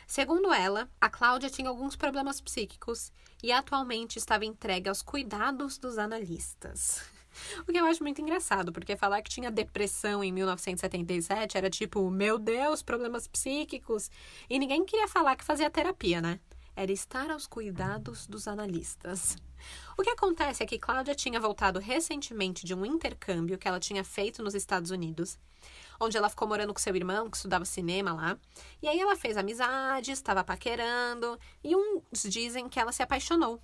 [0.07, 3.11] Segundo ela, a Cláudia tinha alguns problemas psíquicos
[3.43, 7.01] e atualmente estava entregue aos cuidados dos analistas.
[7.67, 12.11] O que eu acho muito engraçado, porque falar que tinha depressão em 1977 era tipo,
[12.11, 14.11] meu Deus, problemas psíquicos.
[14.49, 16.41] E ninguém queria falar que fazia terapia, né?
[16.75, 19.37] Era estar aos cuidados dos analistas.
[19.99, 24.03] O que acontece é que Cláudia tinha voltado recentemente de um intercâmbio que ela tinha
[24.03, 25.39] feito nos Estados Unidos
[26.01, 28.39] onde ela ficou morando com seu irmão, que estudava cinema lá.
[28.83, 33.61] E aí ela fez amizades, estava paquerando, e uns dizem que ela se apaixonou.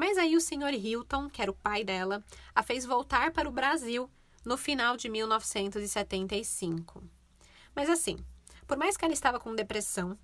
[0.00, 3.52] Mas aí o senhor Hilton, que era o pai dela, a fez voltar para o
[3.52, 4.10] Brasil
[4.46, 7.04] no final de 1975.
[7.76, 8.16] Mas assim,
[8.66, 10.18] por mais que ela estava com depressão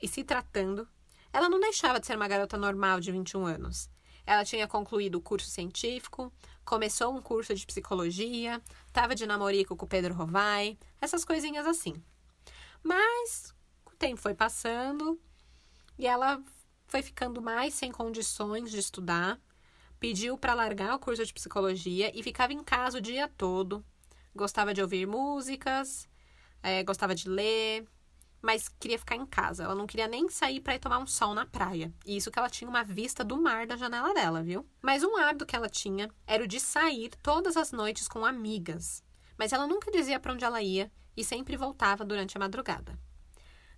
[0.00, 0.88] e se tratando,
[1.34, 3.90] ela não deixava de ser uma garota normal de 21 anos.
[4.24, 6.32] Ela tinha concluído o curso científico,
[6.64, 12.02] começou um curso de psicologia, estava de namorico com o Pedro Rovai, essas coisinhas assim.
[12.82, 15.20] Mas o tempo foi passando
[15.98, 16.42] e ela
[16.94, 19.40] foi ficando mais sem condições de estudar,
[19.98, 23.84] pediu para largar o curso de psicologia e ficava em casa o dia todo.
[24.32, 26.08] Gostava de ouvir músicas,
[26.62, 27.84] é, gostava de ler,
[28.40, 29.64] mas queria ficar em casa.
[29.64, 31.92] Ela não queria nem sair para ir tomar um sol na praia.
[32.06, 34.64] E isso que ela tinha uma vista do mar da janela dela, viu?
[34.80, 39.02] Mas um hábito que ela tinha era o de sair todas as noites com amigas.
[39.36, 42.96] Mas ela nunca dizia para onde ela ia e sempre voltava durante a madrugada.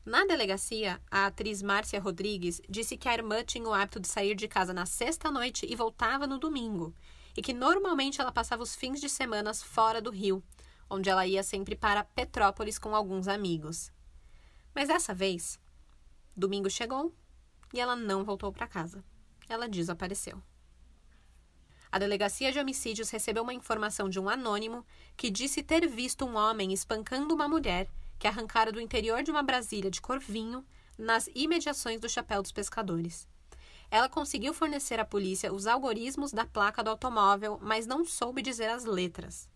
[0.07, 4.37] Na delegacia, a atriz Márcia Rodrigues disse que a irmã tinha o hábito de sair
[4.37, 6.95] de casa na sexta-noite e voltava no domingo,
[7.37, 10.45] e que normalmente ela passava os fins de semana fora do Rio,
[10.89, 13.91] onde ela ia sempre para Petrópolis com alguns amigos.
[14.73, 15.59] Mas dessa vez,
[16.37, 17.13] domingo chegou
[17.75, 19.03] e ela não voltou para casa.
[19.49, 20.41] Ela desapareceu.
[21.91, 26.37] A delegacia de homicídios recebeu uma informação de um anônimo que disse ter visto um
[26.37, 30.65] homem espancando uma mulher que arrancara do interior de uma Brasília de cor vinho
[30.99, 33.29] nas imediações do Chapéu dos Pescadores.
[33.91, 38.69] Ela conseguiu fornecer à polícia os algoritmos da placa do automóvel, mas não soube dizer
[38.69, 39.49] as letras.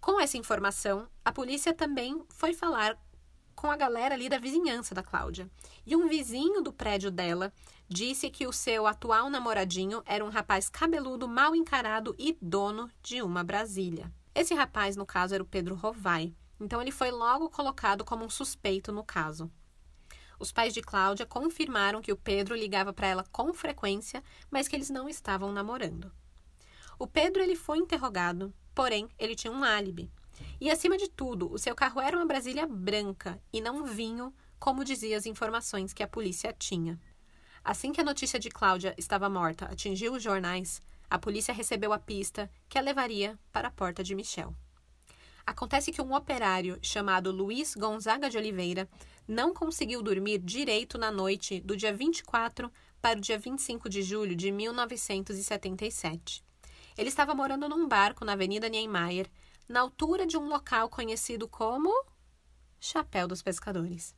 [0.00, 2.98] Com essa informação, a polícia também foi falar
[3.54, 5.48] com a galera ali da vizinhança da Cláudia.
[5.86, 7.52] E um vizinho do prédio dela
[7.88, 13.22] disse que o seu atual namoradinho era um rapaz cabeludo, mal encarado e dono de
[13.22, 14.10] uma Brasília.
[14.34, 16.34] Esse rapaz, no caso, era o Pedro Rovai.
[16.62, 19.50] Então ele foi logo colocado como um suspeito no caso.
[20.38, 24.76] Os pais de Cláudia confirmaram que o Pedro ligava para ela com frequência, mas que
[24.76, 26.12] eles não estavam namorando.
[26.96, 30.08] O Pedro ele foi interrogado, porém ele tinha um álibi.
[30.60, 34.84] E acima de tudo, o seu carro era uma Brasília branca e não vinho, como
[34.84, 37.00] dizia as informações que a polícia tinha.
[37.64, 41.98] Assim que a notícia de Cláudia estava morta atingiu os jornais, a polícia recebeu a
[41.98, 44.54] pista que a levaria para a porta de Michel.
[45.46, 48.88] Acontece que um operário chamado Luiz Gonzaga de Oliveira
[49.26, 54.36] não conseguiu dormir direito na noite do dia 24 para o dia 25 de julho
[54.36, 56.44] de 1977.
[56.96, 59.28] Ele estava morando num barco na Avenida Niemeyer,
[59.68, 61.90] na altura de um local conhecido como
[62.78, 64.14] Chapéu dos Pescadores.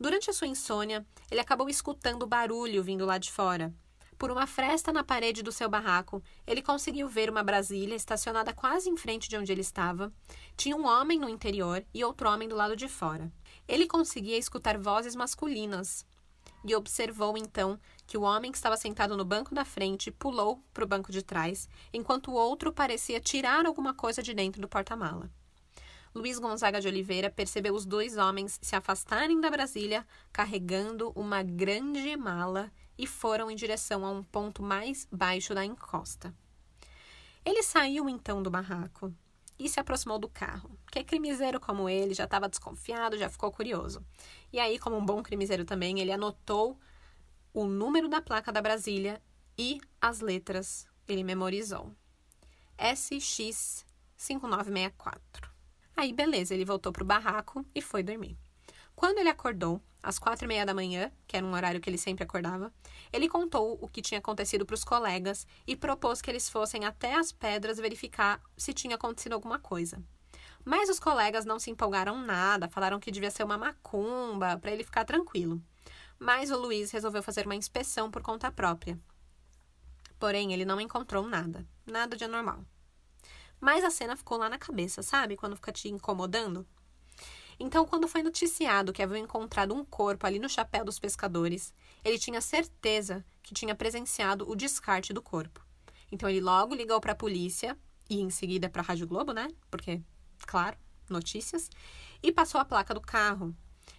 [0.00, 3.74] Durante a sua insônia, ele acabou escutando barulho vindo lá de fora.
[4.18, 8.90] Por uma fresta na parede do seu barraco, ele conseguiu ver uma Brasília estacionada quase
[8.90, 10.12] em frente de onde ele estava.
[10.56, 13.32] Tinha um homem no interior e outro homem do lado de fora.
[13.68, 16.04] Ele conseguia escutar vozes masculinas
[16.64, 17.78] e observou então
[18.08, 21.22] que o homem que estava sentado no banco da frente pulou para o banco de
[21.22, 25.30] trás, enquanto o outro parecia tirar alguma coisa de dentro do porta-mala.
[26.12, 32.16] Luiz Gonzaga de Oliveira percebeu os dois homens se afastarem da Brasília carregando uma grande
[32.16, 36.34] mala e foram em direção a um ponto mais baixo da encosta.
[37.44, 39.14] Ele saiu então do barraco
[39.58, 44.04] e se aproximou do carro, que crimiseiro como ele já estava desconfiado, já ficou curioso.
[44.52, 46.78] E aí, como um bom crimiseiro também, ele anotou
[47.52, 49.22] o número da placa da Brasília
[49.56, 50.86] e as letras.
[51.08, 51.92] Ele memorizou.
[52.78, 55.48] SX5964.
[55.96, 58.38] Aí, beleza, ele voltou para o barraco e foi dormir.
[58.98, 61.96] Quando ele acordou, às quatro e meia da manhã, que era um horário que ele
[61.96, 62.72] sempre acordava,
[63.12, 67.14] ele contou o que tinha acontecido para os colegas e propôs que eles fossem até
[67.14, 70.02] as pedras verificar se tinha acontecido alguma coisa.
[70.64, 74.82] Mas os colegas não se empolgaram nada, falaram que devia ser uma macumba, para ele
[74.82, 75.62] ficar tranquilo.
[76.18, 78.98] Mas o Luiz resolveu fazer uma inspeção por conta própria.
[80.18, 82.64] Porém, ele não encontrou nada, nada de anormal.
[83.60, 85.36] Mas a cena ficou lá na cabeça, sabe?
[85.36, 86.66] Quando fica te incomodando.
[87.60, 92.18] Então, quando foi noticiado que havia encontrado um corpo ali no chapéu dos pescadores, ele
[92.18, 95.60] tinha certeza que tinha presenciado o descarte do corpo.
[96.12, 97.76] Então, ele logo ligou para a polícia
[98.08, 99.48] e em seguida para a Rádio Globo, né?
[99.70, 100.00] Porque,
[100.46, 100.76] claro,
[101.10, 101.68] notícias,
[102.22, 103.54] e passou a placa do carro.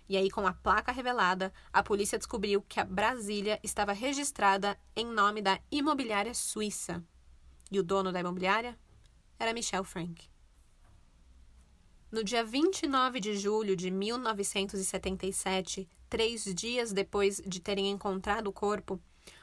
[0.07, 5.05] E aí, com a placa revelada, a polícia descobriu que a Brasília estava registrada em
[5.05, 7.03] nome da imobiliária suíça.
[7.69, 8.77] E o dono da imobiliária
[9.37, 10.27] era Michel Frank.
[12.11, 18.99] No dia 29 de julho de 1977, três dias depois de terem encontrado o corpo,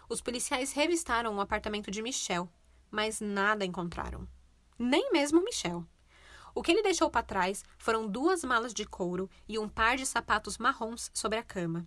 [0.09, 2.50] os policiais revistaram o apartamento de Michel,
[2.90, 4.26] mas nada encontraram.
[4.76, 5.87] Nem mesmo Michel.
[6.57, 10.05] O que ele deixou para trás foram duas malas de couro e um par de
[10.05, 11.87] sapatos marrons sobre a cama.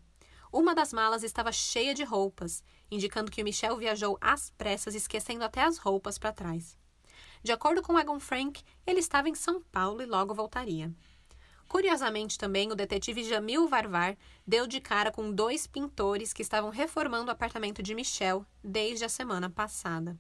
[0.50, 5.44] Uma das malas estava cheia de roupas, indicando que o Michel viajou às pressas, esquecendo
[5.44, 6.78] até as roupas para trás.
[7.42, 10.94] De acordo com Egon Frank, ele estava em São Paulo e logo voltaria.
[11.70, 17.30] Curiosamente também, o detetive Jamil Varvar deu de cara com dois pintores que estavam reformando
[17.30, 20.18] o apartamento de Michelle desde a semana passada.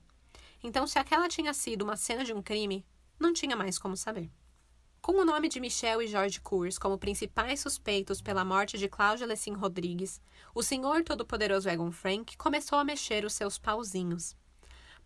[0.63, 2.85] Então, se aquela tinha sido uma cena de um crime,
[3.19, 4.29] não tinha mais como saber.
[5.01, 9.25] Com o nome de Michel e George Coors como principais suspeitos pela morte de Cláudia
[9.25, 10.21] Lessin Rodrigues,
[10.53, 14.35] o senhor todo-poderoso Egon Frank começou a mexer os seus pauzinhos.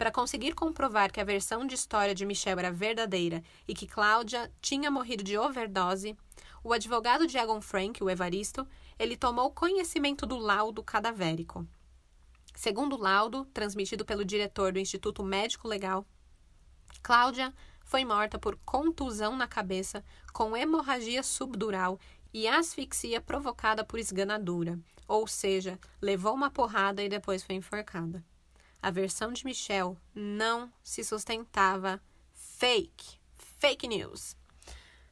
[0.03, 4.51] Para conseguir comprovar que a versão de história de Michel era verdadeira e que Cláudia
[4.59, 6.17] tinha morrido de overdose,
[6.61, 8.67] o advogado de Egon Frank, o Evaristo,
[8.99, 11.65] ele tomou conhecimento do laudo cadavérico.
[12.53, 16.05] Segundo o laudo, transmitido pelo diretor do Instituto Médico Legal,
[17.01, 17.53] Cláudia
[17.85, 21.97] foi morta por contusão na cabeça, com hemorragia subdural
[22.33, 28.21] e asfixia provocada por esganadura, ou seja, levou uma porrada e depois foi enforcada.
[28.83, 32.01] A versão de Michel não se sustentava.
[32.33, 33.17] Fake.
[33.33, 34.35] Fake news.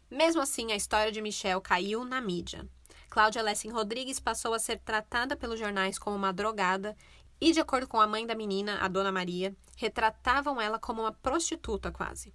[0.10, 2.68] Mesmo assim, a história de Michelle caiu na mídia.
[3.10, 6.98] Cláudia Lessing Rodrigues passou a ser tratada pelos jornais como uma drogada
[7.40, 11.14] e, de acordo com a mãe da menina, a dona Maria, retratavam ela como uma
[11.14, 12.34] prostituta quase.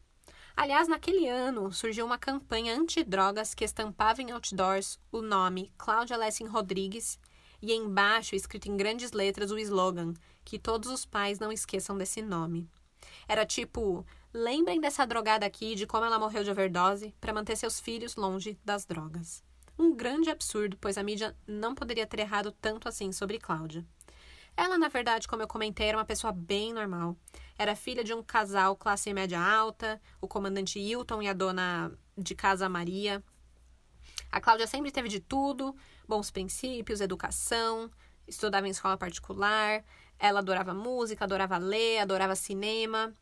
[0.56, 6.46] Aliás, naquele ano surgiu uma campanha antidrogas que estampava em outdoors o nome Cláudia Lessing
[6.46, 7.18] Rodrigues
[7.60, 10.14] e embaixo, escrito em grandes letras, o slogan:
[10.46, 12.70] Que todos os pais não esqueçam desse nome.
[13.26, 17.80] Era tipo: Lembrem dessa drogada aqui de como ela morreu de overdose para manter seus
[17.80, 19.42] filhos longe das drogas.
[19.76, 23.84] Um grande absurdo, pois a mídia não poderia ter errado tanto assim sobre Cláudia.
[24.56, 27.16] Ela, na verdade, como eu comentei, era uma pessoa bem normal.
[27.58, 32.36] Era filha de um casal classe média alta, o comandante Hilton e a dona de
[32.36, 33.20] casa Maria.
[34.30, 35.74] A Cláudia sempre teve de tudo:
[36.06, 37.90] bons princípios, educação,
[38.26, 39.84] estudava em escola particular,
[40.18, 43.14] ela adorava música, adorava ler, adorava cinema.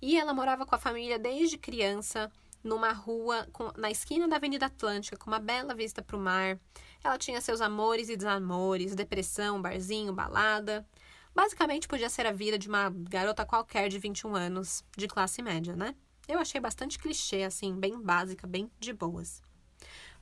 [0.00, 2.30] E ela morava com a família desde criança,
[2.62, 6.58] numa rua com, na esquina da Avenida Atlântica, com uma bela vista para o mar.
[7.02, 10.86] Ela tinha seus amores e desamores, depressão, barzinho, balada.
[11.34, 15.76] Basicamente, podia ser a vida de uma garota qualquer de 21 anos, de classe média,
[15.76, 15.94] né?
[16.26, 19.42] Eu achei bastante clichê, assim, bem básica, bem de boas.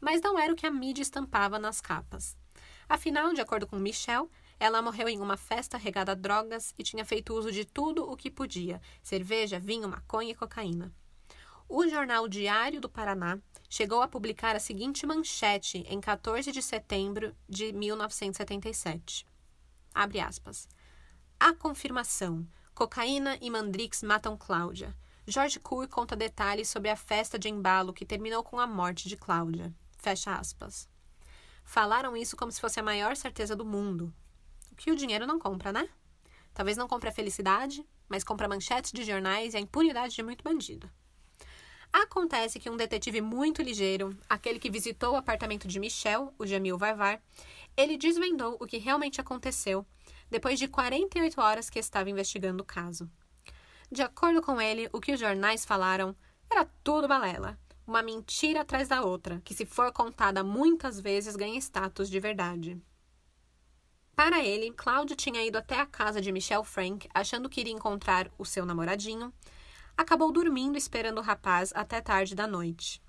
[0.00, 2.36] Mas não era o que a mídia estampava nas capas.
[2.88, 4.28] Afinal, de acordo com Michelle,
[4.58, 8.16] ela morreu em uma festa regada a drogas e tinha feito uso de tudo o
[8.16, 10.92] que podia: cerveja, vinho, maconha e cocaína.
[11.68, 13.38] O jornal Diário do Paraná
[13.68, 19.26] chegou a publicar a seguinte manchete em 14 de setembro de 1977.
[19.92, 20.68] Abre aspas.
[21.38, 22.46] A confirmação.
[22.74, 24.96] Cocaína e Mandrix matam Cláudia.
[25.26, 29.16] Jorge Cour conta detalhes sobre a festa de embalo que terminou com a morte de
[29.16, 29.74] Cláudia.
[29.98, 30.88] Fecha aspas.
[31.64, 34.14] Falaram isso como se fosse a maior certeza do mundo
[34.76, 35.88] que o dinheiro não compra, né?
[36.52, 40.42] Talvez não compre a felicidade, mas compra manchetes de jornais e a impunidade de muito
[40.42, 40.90] bandido.
[41.92, 46.76] Acontece que um detetive muito ligeiro, aquele que visitou o apartamento de Michel, o Jamil
[46.76, 47.22] Varvar,
[47.76, 49.86] ele desvendou o que realmente aconteceu
[50.30, 53.10] depois de 48 horas que estava investigando o caso.
[53.90, 56.14] De acordo com ele, o que os jornais falaram
[56.50, 61.58] era tudo balela, uma mentira atrás da outra, que se for contada muitas vezes ganha
[61.58, 62.80] status de verdade.
[64.16, 68.30] Para ele, Cláudio tinha ido até a casa de Michelle Frank, achando que iria encontrar
[68.38, 69.30] o seu namoradinho.
[69.94, 73.02] Acabou dormindo esperando o rapaz até tarde da noite.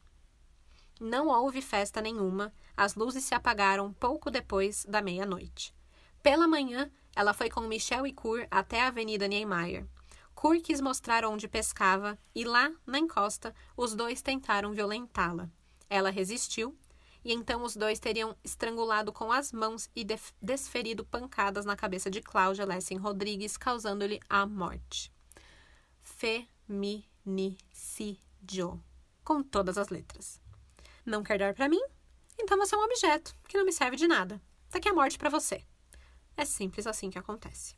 [1.00, 5.74] Não houve festa nenhuma, as luzes se apagaram pouco depois da meia-noite.
[6.22, 9.88] Pela manhã, ela foi com Michelle e Kur até a Avenida Niemeyer.
[10.36, 15.50] Kur quis mostrar onde pescava e lá, na encosta, os dois tentaram violentá-la.
[15.90, 16.78] Ela resistiu
[17.28, 20.08] e então os dois teriam estrangulado com as mãos e
[20.42, 25.12] desferido pancadas na cabeça de Cláudia Lessing Rodrigues, causando-lhe a morte.
[26.00, 28.82] Feminicídio.
[29.26, 30.40] Com todas as letras.
[31.06, 31.82] Não quer dar para mim?
[32.40, 34.42] Então você é um objeto que não me serve de nada.
[34.70, 35.66] Tá aqui a morte para você.
[36.38, 37.76] É simples assim que acontece.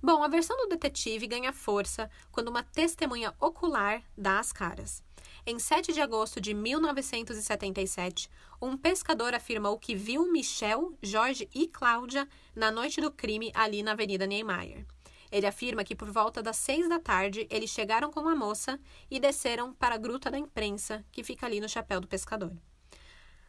[0.00, 5.02] Bom, a versão do detetive ganha força quando uma testemunha ocular dá as caras.
[5.46, 8.28] Em 7 de agosto de 1977,
[8.60, 13.92] um pescador afirmou que viu Michel, Jorge e Cláudia na noite do crime ali na
[13.92, 14.84] Avenida Niemeyer.
[15.30, 19.20] Ele afirma que por volta das seis da tarde eles chegaram com a moça e
[19.20, 22.52] desceram para a Gruta da Imprensa, que fica ali no chapéu do pescador.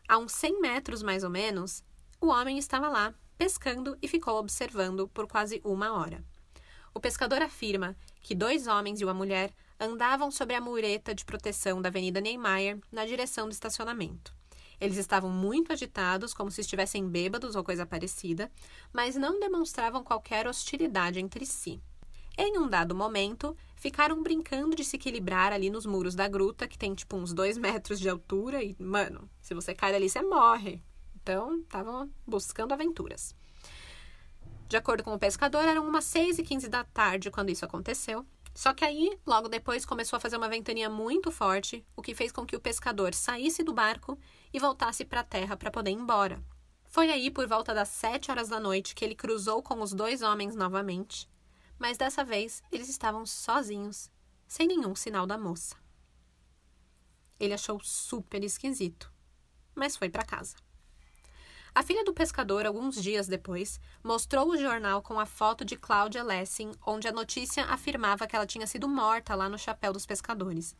[0.07, 1.83] A uns 100 metros mais ou menos,
[2.19, 6.23] o homem estava lá, pescando e ficou observando por quase uma hora.
[6.93, 11.81] O pescador afirma que dois homens e uma mulher andavam sobre a mureta de proteção
[11.81, 14.33] da Avenida Niemeyer na direção do estacionamento.
[14.79, 18.51] Eles estavam muito agitados, como se estivessem bêbados ou coisa parecida,
[18.93, 21.81] mas não demonstravam qualquer hostilidade entre si.
[22.37, 26.77] Em um dado momento, ficaram brincando de se equilibrar ali nos muros da gruta, que
[26.77, 30.81] tem tipo uns dois metros de altura, e, mano, se você cai dali, você morre.
[31.21, 33.35] Então, estavam buscando aventuras.
[34.69, 38.25] De acordo com o pescador, eram umas 6 e 15 da tarde quando isso aconteceu.
[38.59, 42.29] Só que aí, logo depois, começou a fazer uma ventania muito forte, o que fez
[42.29, 44.19] com que o pescador saísse do barco
[44.51, 46.43] e voltasse para a terra para poder ir embora.
[46.83, 50.21] Foi aí, por volta das sete horas da noite, que ele cruzou com os dois
[50.21, 51.25] homens novamente,
[51.77, 54.11] mas dessa vez eles estavam sozinhos,
[54.45, 55.77] sem nenhum sinal da moça.
[57.39, 59.09] Ele achou super esquisito,
[59.73, 60.57] mas foi para casa.
[61.79, 66.21] A filha do pescador, alguns dias depois, mostrou o jornal com a foto de Cláudia
[66.21, 70.75] Lessing, onde a notícia afirmava que ela tinha sido morta lá no chapéu dos pescadores.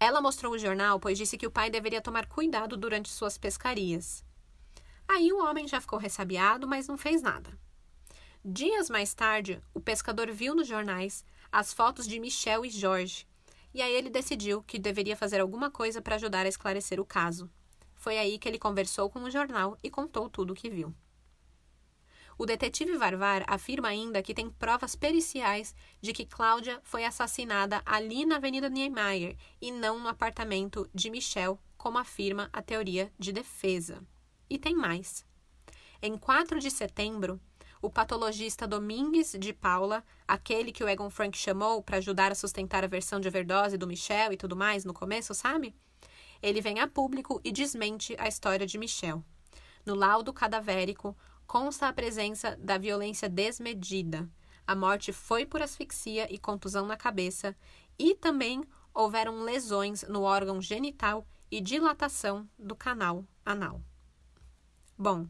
[0.00, 4.24] Ela mostrou o jornal, pois disse que o pai deveria tomar cuidado durante suas pescarias.
[5.06, 7.56] Aí o homem já ficou ressabiado, mas não fez nada.
[8.44, 13.24] Dias mais tarde, o pescador viu nos jornais as fotos de Michel e Jorge,
[13.72, 17.48] e aí ele decidiu que deveria fazer alguma coisa para ajudar a esclarecer o caso.
[18.02, 20.92] Foi aí que ele conversou com o jornal e contou tudo o que viu.
[22.36, 28.26] O detetive Varvar afirma ainda que tem provas periciais de que Cláudia foi assassinada ali
[28.26, 34.02] na Avenida Niemeyer e não no apartamento de Michel, como afirma a teoria de defesa.
[34.50, 35.24] E tem mais.
[36.02, 37.40] Em 4 de setembro,
[37.80, 42.82] o patologista Domingues de Paula, aquele que o Egon Frank chamou para ajudar a sustentar
[42.82, 45.72] a versão de overdose do Michel e tudo mais no começo, sabe?
[46.42, 49.24] Ele vem a público e desmente a história de Michel.
[49.86, 51.16] No laudo cadavérico
[51.46, 54.28] consta a presença da violência desmedida.
[54.66, 57.56] A morte foi por asfixia e contusão na cabeça,
[57.98, 58.62] e também
[58.94, 63.82] houveram lesões no órgão genital e dilatação do canal anal.
[64.96, 65.26] Bom,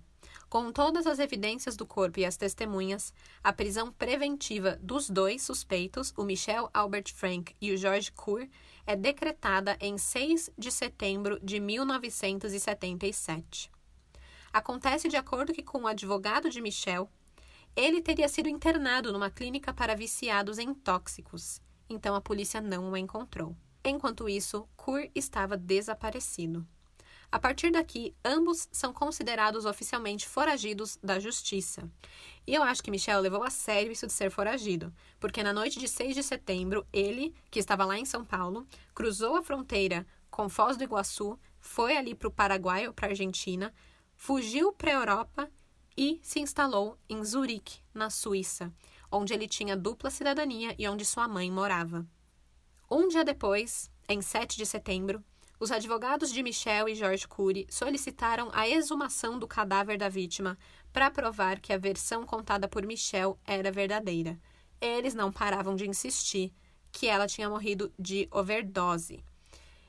[0.48, 6.12] com todas as evidências do corpo e as testemunhas, a prisão preventiva dos dois suspeitos,
[6.16, 8.46] o Michel Albert Frank e o George Cour,
[8.86, 13.70] é decretada em 6 de setembro de 1977.
[14.52, 17.08] Acontece de acordo que com o advogado de Michel,
[17.74, 22.96] ele teria sido internado numa clínica para viciados em tóxicos, então a polícia não o
[22.96, 23.56] encontrou.
[23.84, 26.66] Enquanto isso, Cour estava desaparecido.
[27.32, 31.90] A partir daqui, ambos são considerados oficialmente foragidos da justiça.
[32.46, 35.80] E eu acho que Michel levou a sério isso de ser foragido, porque na noite
[35.80, 40.46] de 6 de setembro, ele, que estava lá em São Paulo, cruzou a fronteira com
[40.46, 43.72] Foz do Iguaçu, foi ali para o Paraguai ou para a Argentina,
[44.14, 45.50] fugiu para a Europa
[45.96, 48.70] e se instalou em Zurique, na Suíça,
[49.10, 52.06] onde ele tinha dupla cidadania e onde sua mãe morava.
[52.90, 55.24] Um dia depois, em 7 de setembro,
[55.62, 60.58] os advogados de Michel e George Cury solicitaram a exumação do cadáver da vítima
[60.92, 64.36] para provar que a versão contada por Michel era verdadeira.
[64.80, 66.52] Eles não paravam de insistir
[66.90, 69.24] que ela tinha morrido de overdose.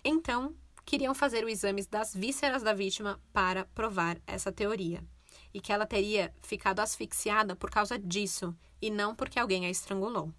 [0.03, 0.55] Então,
[0.86, 5.03] queriam fazer os exames das vísceras da vítima para provar essa teoria.
[5.51, 10.32] E que ela teria ficado asfixiada por causa disso e não porque alguém a estrangulou.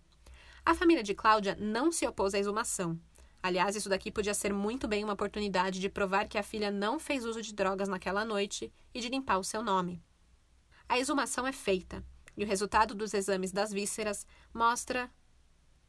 [0.64, 3.00] A família de Cláudia não se opôs à exumação
[3.44, 6.98] Aliás, isso daqui podia ser muito bem uma oportunidade de provar que a filha não
[6.98, 10.02] fez uso de drogas naquela noite e de limpar o seu nome.
[10.88, 12.02] A exumação é feita
[12.34, 15.10] e o resultado dos exames das vísceras mostra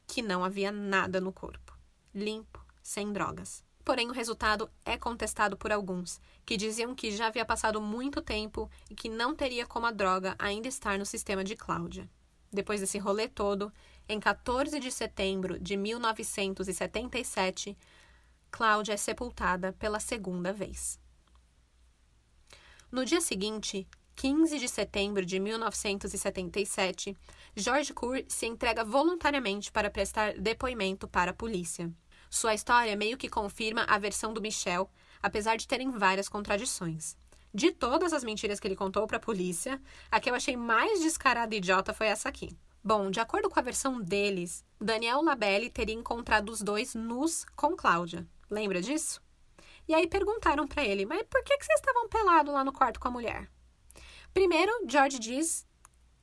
[0.06, 1.74] que não havia nada no corpo,
[2.14, 3.64] limpo, sem drogas.
[3.82, 8.70] Porém, o resultado é contestado por alguns, que diziam que já havia passado muito tempo
[8.90, 12.06] e que não teria como a droga ainda estar no sistema de Cláudia.
[12.52, 13.72] Depois desse rolê todo,
[14.08, 17.76] em 14 de setembro de 1977,
[18.50, 20.98] Cláudia é sepultada pela segunda vez.
[22.90, 27.16] No dia seguinte, 15 de setembro de 1977,
[27.54, 31.92] George Cour se entrega voluntariamente para prestar depoimento para a polícia.
[32.30, 34.90] Sua história meio que confirma a versão do Michel,
[35.22, 37.16] apesar de terem várias contradições.
[37.52, 39.80] De todas as mentiras que ele contou para a polícia,
[40.10, 42.56] a que eu achei mais descarada e idiota foi essa aqui.
[42.86, 47.74] Bom, de acordo com a versão deles, Daniel Labelle teria encontrado os dois nus com
[47.74, 48.24] Cláudia.
[48.48, 49.20] Lembra disso?
[49.88, 53.00] E aí perguntaram para ele: Mas por que, que vocês estavam pelados lá no quarto
[53.00, 53.50] com a mulher?
[54.32, 55.66] Primeiro, George diz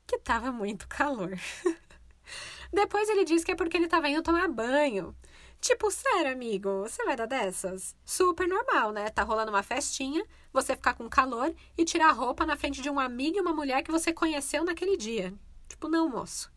[0.07, 1.37] que estava muito calor.
[2.71, 5.13] Depois ele diz que é porque ele estava indo tomar banho.
[5.59, 7.93] Tipo, sério, amigo, você vai dar dessas?
[8.05, 9.09] Super normal, né?
[9.09, 12.89] Tá rolando uma festinha, você ficar com calor e tirar a roupa na frente de
[12.89, 15.33] um amigo e uma mulher que você conheceu naquele dia.
[15.67, 16.52] Tipo, não, moço.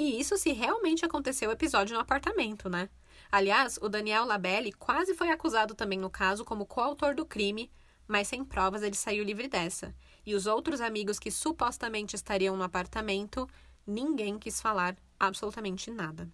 [0.00, 2.88] E isso se realmente aconteceu o episódio no apartamento, né?
[3.30, 7.70] Aliás, o Daniel Labelle quase foi acusado também no caso como coautor do crime,
[8.08, 9.94] mas sem provas ele saiu livre dessa.
[10.24, 13.46] E os outros amigos que supostamente estariam no apartamento,
[13.86, 16.26] ninguém quis falar absolutamente nada.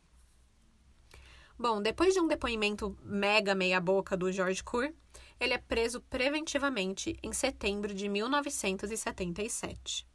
[1.59, 4.95] Bom, depois de um depoimento mega meia-boca do George Kur,
[5.41, 10.07] ele é preso preventivamente em setembro de 1977.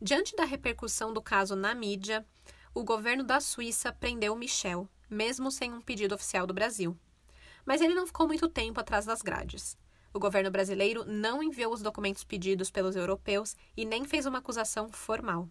[0.00, 2.26] Diante da repercussão do caso na mídia,
[2.74, 6.98] o governo da Suíça prendeu Michel, mesmo sem um pedido oficial do Brasil.
[7.64, 9.78] Mas ele não ficou muito tempo atrás das grades.
[10.12, 14.90] O governo brasileiro não enviou os documentos pedidos pelos europeus e nem fez uma acusação
[14.90, 15.48] formal.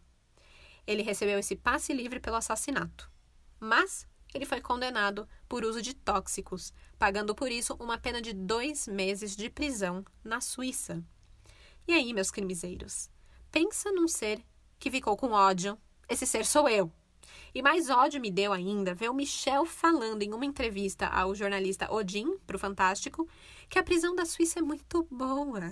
[0.86, 3.10] Ele recebeu esse passe livre pelo assassinato.
[3.60, 8.88] Mas ele foi condenado por uso de tóxicos, pagando por isso uma pena de dois
[8.88, 11.04] meses de prisão na Suíça.
[11.88, 13.13] E aí, meus crimezeiros?
[13.54, 14.44] Pensa num ser
[14.80, 15.78] que ficou com ódio.
[16.10, 16.92] Esse ser sou eu.
[17.54, 21.94] E mais ódio me deu ainda ver o Michel falando em uma entrevista ao jornalista
[21.94, 23.30] Odin, pro Fantástico,
[23.70, 25.66] que a prisão da Suíça é muito boa.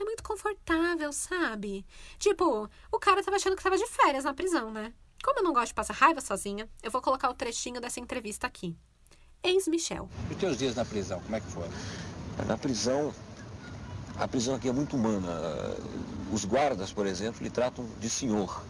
[0.00, 1.84] É muito confortável, sabe?
[2.20, 4.94] Tipo, o cara tava achando que tava de férias na prisão, né?
[5.24, 8.46] Como eu não gosto de passar raiva sozinha, eu vou colocar o trechinho dessa entrevista
[8.46, 8.76] aqui.
[9.42, 10.08] Ex-Michel.
[10.30, 11.68] E os teus dias na prisão, como é que foi?
[12.46, 13.12] Na prisão,
[14.16, 15.28] a prisão aqui é muito humana.
[16.32, 18.64] Os guardas, por exemplo, lhe tratam de senhor.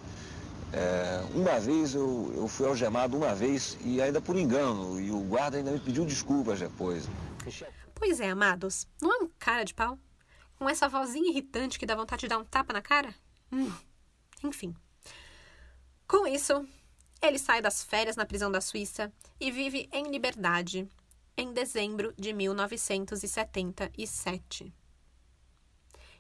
[0.73, 5.21] É, uma vez eu, eu fui algemado uma vez e ainda por engano, e o
[5.21, 7.09] guarda ainda me pediu desculpas depois.
[7.95, 9.97] Pois é, amados, não é um cara de pau?
[10.57, 13.15] Com essa vozinha irritante que dá vontade de dar um tapa na cara?
[13.53, 13.73] Hum,
[14.43, 14.75] enfim.
[16.09, 16.67] Com isso,
[17.23, 20.89] ele sai das férias na prisão da Suíça e vive em liberdade
[21.37, 24.73] em dezembro de 1977.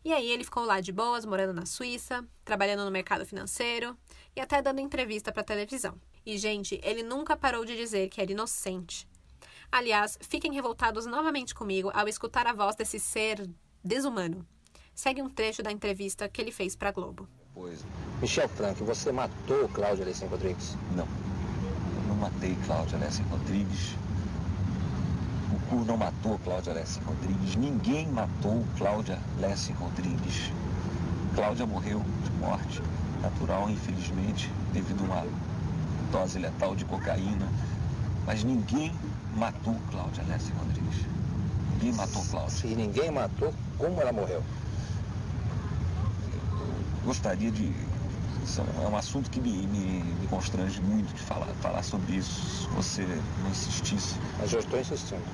[0.04, 3.96] E aí ele ficou lá de boas, morando na Suíça, trabalhando no mercado financeiro
[4.36, 5.98] e até dando entrevista para televisão.
[6.26, 9.08] E gente, ele nunca parou de dizer que era inocente.
[9.72, 13.48] Aliás, fiquem revoltados novamente comigo ao escutar a voz desse ser
[13.82, 14.46] desumano.
[14.94, 17.26] Segue um trecho da entrevista que ele fez para Globo.
[17.54, 17.84] Pois.
[18.20, 20.76] Michel Frank, você matou Cláudia Alessim Rodrigues?
[20.94, 21.06] Não.
[21.06, 23.96] Eu não matei Cláudia Alessim Rodrigues.
[25.82, 27.56] Não matou Cláudia Alessim Rodrigues.
[27.56, 30.52] Ninguém matou Cláudia Alessim Rodrigues.
[31.34, 32.80] Cláudia morreu de morte
[33.20, 35.26] natural, infelizmente, devido a uma
[36.12, 37.48] dose letal de cocaína.
[38.24, 38.94] Mas ninguém
[39.36, 41.06] matou Cláudia Alessim Rodrigues.
[41.72, 42.50] Ninguém matou Cláudia.
[42.50, 44.42] Se ninguém matou, como ela morreu?
[46.32, 47.74] Eu gostaria de.
[48.82, 52.68] É um assunto que me, me, me constrange muito de falar, falar sobre isso, se
[52.68, 54.16] você não insistisse.
[54.38, 55.24] Mas eu estou insistindo.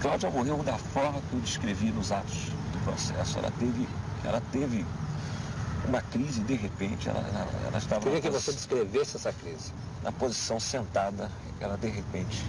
[0.00, 3.38] Cláudia morreu da forma que eu descrevi nos atos do processo.
[3.38, 3.88] Ela teve,
[4.24, 4.84] ela teve
[5.86, 7.08] uma crise de repente.
[7.08, 8.02] Ela, ela, ela estava.
[8.02, 9.72] Queria que você descrevesse essa crise.
[10.02, 12.44] Na posição sentada, ela de repente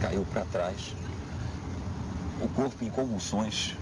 [0.00, 0.94] caiu para trás.
[2.40, 3.74] O corpo em convulsões,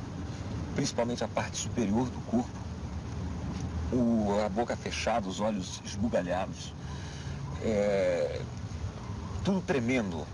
[0.75, 2.49] principalmente a parte superior do corpo,
[3.93, 6.73] o, a boca fechada, os olhos esbugalhados,
[7.63, 8.41] é,
[9.45, 10.27] tudo tremendo.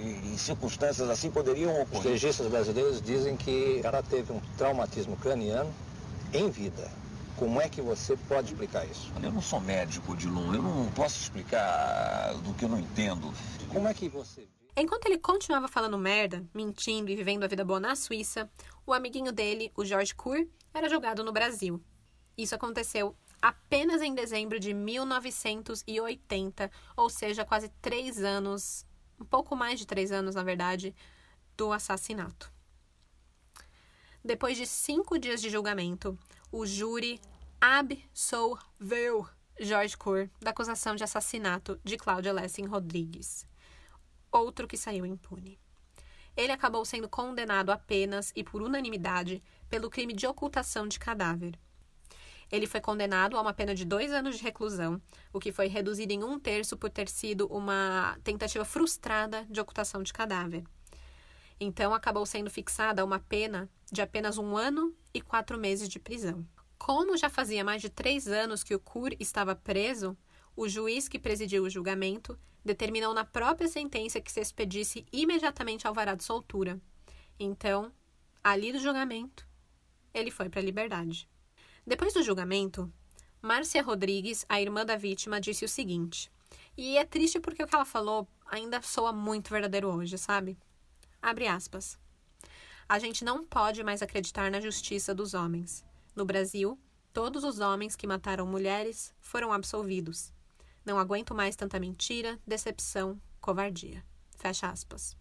[0.00, 2.12] E, em circunstâncias assim poderiam Os ocorrer.
[2.12, 5.72] legistas brasileiros dizem que ela teve um traumatismo craniano
[6.32, 6.90] em vida.
[7.36, 9.10] Como é que você pode explicar isso?
[9.22, 13.32] Eu não sou médico, Dilon, eu não posso explicar do que eu não entendo.
[13.72, 14.46] Como é que você
[14.76, 18.48] Enquanto ele continuava falando merda, mentindo e vivendo a vida boa na Suíça,
[18.86, 21.82] o amiguinho dele, o George Kur, era jogado no Brasil.
[22.38, 28.86] Isso aconteceu apenas em dezembro de 1980, ou seja, quase três anos,
[29.20, 30.94] um pouco mais de três anos, na verdade,
[31.56, 32.50] do assassinato.
[34.24, 36.18] Depois de cinco dias de julgamento,
[36.50, 37.20] o júri
[37.60, 43.46] absolveu George Kur da acusação de assassinato de Cláudia Lessing Rodrigues
[44.30, 45.58] outro que saiu impune.
[46.36, 51.58] Ele acabou sendo condenado apenas e por unanimidade pelo crime de ocultação de cadáver.
[52.50, 55.00] Ele foi condenado a uma pena de dois anos de reclusão,
[55.32, 60.02] o que foi reduzido em um terço por ter sido uma tentativa frustrada de ocultação
[60.02, 60.64] de cadáver.
[61.60, 66.44] Então, acabou sendo fixada uma pena de apenas um ano e quatro meses de prisão.
[66.78, 70.16] Como já fazia mais de três anos que o Kur estava preso,
[70.56, 76.14] o juiz que presidiu o julgamento determinou na própria sentença que se expedisse imediatamente alvará
[76.14, 76.80] de soltura.
[77.38, 77.92] Então,
[78.42, 79.46] ali do julgamento,
[80.12, 81.28] ele foi para a liberdade.
[81.90, 82.88] Depois do julgamento,
[83.42, 86.30] Márcia Rodrigues, a irmã da vítima, disse o seguinte,
[86.76, 90.56] e é triste porque o que ela falou ainda soa muito verdadeiro hoje, sabe?
[91.20, 91.98] Abre aspas.
[92.88, 95.84] A gente não pode mais acreditar na justiça dos homens.
[96.14, 96.78] No Brasil,
[97.12, 100.32] todos os homens que mataram mulheres foram absolvidos.
[100.86, 104.04] Não aguento mais tanta mentira, decepção, covardia.
[104.36, 105.16] Fecha aspas.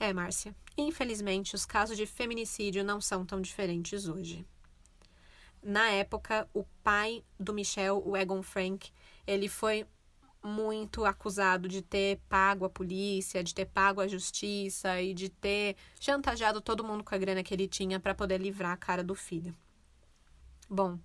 [0.00, 4.44] É, Márcia, infelizmente os casos de feminicídio não são tão diferentes hoje.
[5.66, 8.88] Na época, o pai do Michel, o Egon Frank,
[9.26, 9.84] ele foi
[10.40, 15.74] muito acusado de ter pago a polícia, de ter pago a justiça e de ter
[15.98, 19.16] chantageado todo mundo com a grana que ele tinha para poder livrar a cara do
[19.16, 19.52] filho.
[20.70, 21.00] Bom,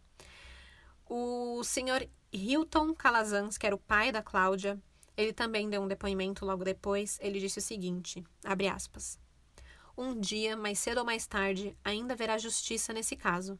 [1.09, 4.80] o senhor Hilton Calazans, que era o pai da Cláudia,
[5.18, 7.18] ele também deu um depoimento logo depois.
[7.20, 9.20] Ele disse o seguinte: abre aspas.
[9.97, 13.57] Um dia, mais cedo ou mais tarde, ainda haverá justiça nesse caso.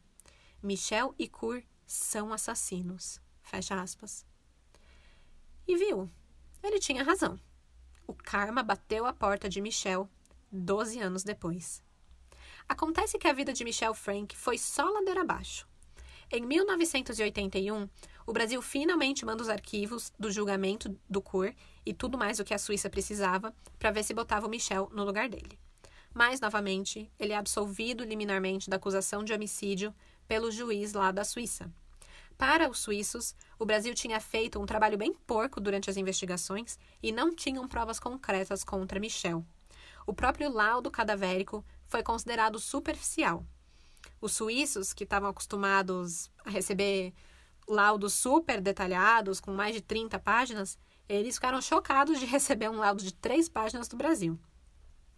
[0.62, 3.20] Michel e Cour são assassinos.
[3.42, 4.24] Fecha aspas.
[5.66, 6.08] E viu,
[6.62, 7.36] ele tinha razão.
[8.06, 10.08] O karma bateu a porta de Michel
[10.52, 11.82] 12 anos depois.
[12.68, 15.66] Acontece que a vida de Michel Frank foi só ladeira abaixo.
[16.30, 17.88] Em 1981,
[18.24, 21.52] o Brasil finalmente manda os arquivos do julgamento do CUR
[21.84, 25.04] e tudo mais o que a Suíça precisava para ver se botava o Michel no
[25.04, 25.58] lugar dele.
[26.14, 29.94] Mas, novamente, ele é absolvido liminarmente da acusação de homicídio
[30.32, 31.70] pelo juiz lá da Suíça.
[32.38, 37.12] Para os suíços, o Brasil tinha feito um trabalho bem porco durante as investigações e
[37.12, 39.44] não tinham provas concretas contra Michel.
[40.06, 43.44] O próprio laudo cadavérico foi considerado superficial.
[44.22, 47.12] Os suíços, que estavam acostumados a receber
[47.68, 53.02] laudos super detalhados, com mais de 30 páginas, eles ficaram chocados de receber um laudo
[53.02, 54.40] de três páginas do Brasil.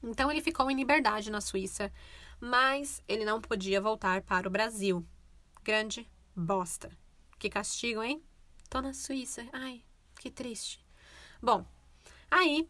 [0.03, 1.93] Então ele ficou em liberdade na Suíça,
[2.41, 5.07] mas ele não podia voltar para o Brasil.
[5.63, 6.91] Grande bosta.
[7.39, 8.23] Que castigo, hein?
[8.69, 9.47] Tô na Suíça.
[9.53, 9.85] Ai,
[10.19, 10.85] que triste.
[11.41, 11.65] Bom,
[12.31, 12.69] aí,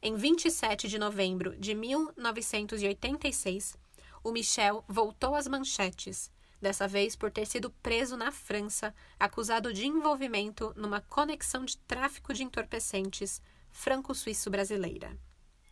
[0.00, 3.76] em 27 de novembro de 1986,
[4.22, 6.30] o Michel voltou às manchetes,
[6.60, 12.32] dessa vez por ter sido preso na França, acusado de envolvimento numa conexão de tráfico
[12.32, 15.16] de entorpecentes franco-suíço-brasileira.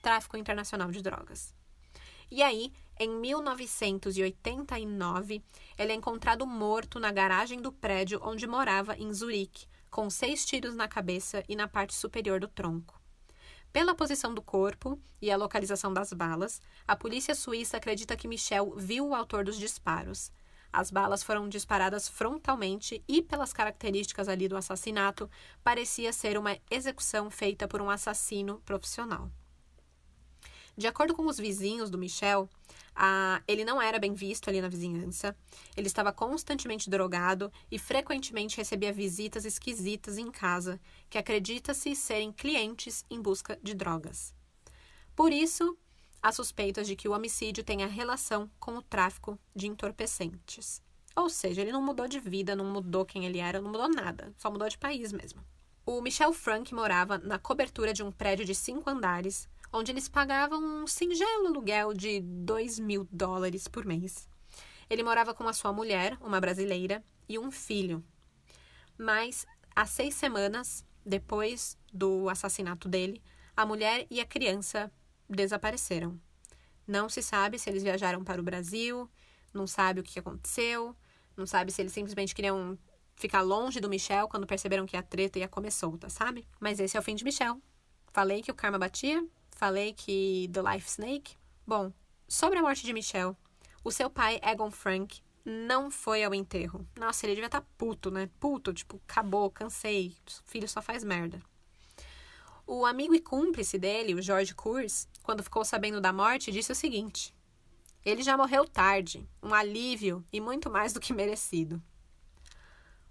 [0.03, 1.55] Tráfico internacional de drogas.
[2.31, 2.73] E aí,
[3.03, 5.43] em 1989,
[5.77, 10.77] ele é encontrado morto na garagem do prédio onde morava em Zurique, com seis tiros
[10.77, 13.01] na cabeça e na parte superior do tronco.
[13.73, 18.75] Pela posição do corpo e a localização das balas, a polícia suíça acredita que Michel
[18.77, 20.31] viu o autor dos disparos.
[20.73, 25.29] As balas foram disparadas frontalmente e, pelas características ali do assassinato,
[25.65, 29.29] parecia ser uma execução feita por um assassino profissional.
[30.77, 32.49] De acordo com os vizinhos do Michel,
[33.47, 35.37] ele não era bem visto ali na vizinhança.
[35.77, 43.05] Ele estava constantemente drogado e frequentemente recebia visitas esquisitas em casa, que acredita-se serem clientes
[43.11, 44.35] em busca de drogas.
[45.15, 45.77] Por isso,
[46.23, 50.83] há suspeitas de que o homicídio tenha relação com o tráfico de entorpecentes.
[51.15, 54.33] Ou seja, ele não mudou de vida, não mudou quem ele era, não mudou nada,
[54.39, 55.45] só mudou de país mesmo.
[55.85, 60.63] O Michel Frank morava na cobertura de um prédio de cinco andares, onde eles pagavam
[60.63, 64.29] um singelo aluguel de 2 mil dólares por mês.
[64.91, 68.05] Ele morava com a sua mulher, uma brasileira, e um filho.
[68.99, 73.23] Mas, há seis semanas depois do assassinato dele,
[73.57, 74.93] a mulher e a criança
[75.29, 76.21] desapareceram.
[76.87, 79.09] Não se sabe se eles viajaram para o Brasil,
[79.53, 80.95] não sabe o que aconteceu,
[81.37, 82.79] não sabe se eles simplesmente queriam
[83.15, 86.47] ficar longe do Michel quando perceberam que a treta ia comer solta, sabe?
[86.61, 87.61] Mas esse é o fim de Michel.
[88.13, 89.25] Falei que o karma batia,
[89.63, 91.37] falei que The Life Snake.
[91.65, 91.93] Bom,
[92.27, 93.37] sobre a morte de Michelle,
[93.85, 96.85] o seu pai, Egon Frank, não foi ao enterro.
[96.99, 98.29] Nossa, ele devia estar tá puto, né?
[98.41, 101.41] Puto, tipo, acabou, cansei, filho só faz merda.
[102.67, 106.75] O amigo e cúmplice dele, o George Kurz, quando ficou sabendo da morte, disse o
[106.75, 107.33] seguinte:
[108.05, 111.81] Ele já morreu tarde, um alívio e muito mais do que merecido.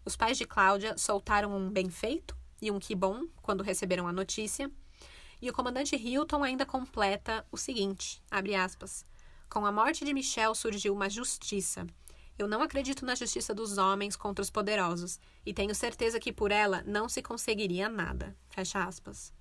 [0.03, 4.11] Os pais de Cláudia soltaram um bem feito e um que bom quando receberam a
[4.11, 4.69] notícia,
[5.41, 9.05] e o comandante Hilton ainda completa o seguinte, abre aspas,
[9.49, 11.85] com a morte de Michel surgiu uma justiça.
[12.37, 16.51] Eu não acredito na justiça dos homens contra os poderosos e tenho certeza que por
[16.51, 18.35] ela não se conseguiria nada.
[18.49, 19.33] Fecha aspas.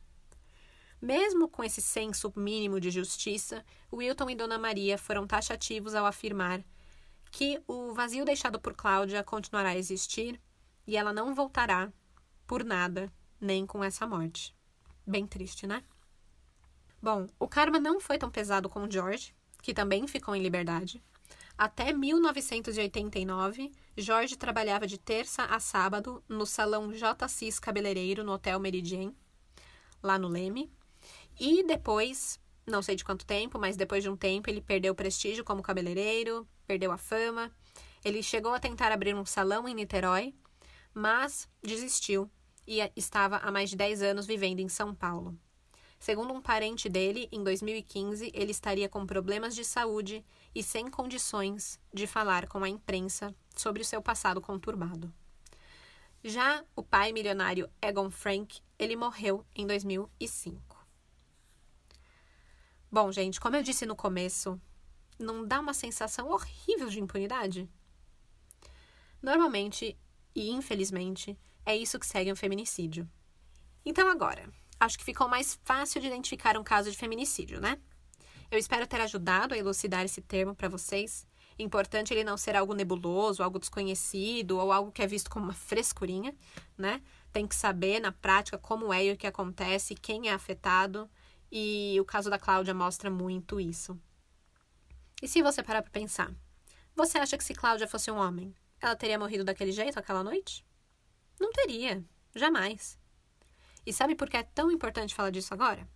[1.00, 6.62] Mesmo com esse senso mínimo de justiça, Wilton e Dona Maria foram taxativos ao afirmar
[7.30, 10.40] que o vazio deixado por Cláudia continuará a existir
[10.86, 11.90] e ela não voltará
[12.46, 14.54] por nada, nem com essa morte.
[15.10, 15.82] Bem triste, né?
[17.02, 21.02] Bom, o karma não foi tão pesado com George, que também ficou em liberdade.
[21.58, 27.26] Até 1989, Jorge trabalhava de terça a sábado no salão J.
[27.26, 29.12] Cis Cabeleireiro no Hotel Meridien,
[30.00, 30.70] lá no Leme.
[31.40, 34.96] E depois, não sei de quanto tempo, mas depois de um tempo, ele perdeu o
[34.96, 37.50] prestígio como cabeleireiro, perdeu a fama.
[38.04, 40.32] Ele chegou a tentar abrir um salão em Niterói,
[40.94, 42.30] mas desistiu
[42.66, 45.36] e estava há mais de 10 anos vivendo em São Paulo.
[45.98, 51.78] Segundo um parente dele, em 2015 ele estaria com problemas de saúde e sem condições
[51.92, 55.12] de falar com a imprensa sobre o seu passado conturbado.
[56.24, 60.86] Já o pai milionário Egon Frank, ele morreu em 2005.
[62.90, 64.60] Bom, gente, como eu disse no começo,
[65.18, 67.68] não dá uma sensação horrível de impunidade?
[69.22, 69.96] Normalmente,
[70.34, 73.08] e infelizmente, é isso que segue um feminicídio.
[73.84, 74.48] Então agora,
[74.78, 77.78] acho que ficou mais fácil de identificar um caso de feminicídio, né?
[78.50, 81.26] Eu espero ter ajudado a elucidar esse termo para vocês.
[81.58, 85.52] Importante ele não ser algo nebuloso, algo desconhecido ou algo que é visto como uma
[85.52, 86.34] frescurinha,
[86.76, 87.02] né?
[87.32, 91.08] Tem que saber na prática como é e o que acontece, quem é afetado,
[91.52, 93.98] e o caso da Cláudia mostra muito isso.
[95.22, 96.32] E se você parar para pensar,
[96.96, 100.64] você acha que se Cláudia fosse um homem, ela teria morrido daquele jeito aquela noite?
[101.40, 102.98] Não teria, jamais.
[103.86, 105.88] E sabe por que é tão importante falar disso agora?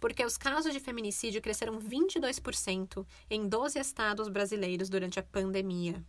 [0.00, 6.02] Porque os casos de feminicídio cresceram 22% em 12 estados brasileiros durante a pandemia.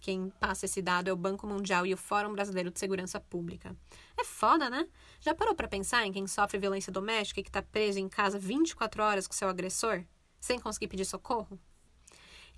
[0.00, 3.76] Quem passa esse dado é o Banco Mundial e o Fórum Brasileiro de Segurança Pública.
[4.16, 4.88] É foda, né?
[5.20, 8.38] Já parou para pensar em quem sofre violência doméstica e que está preso em casa
[8.38, 10.04] 24 horas com seu agressor,
[10.40, 11.58] sem conseguir pedir socorro?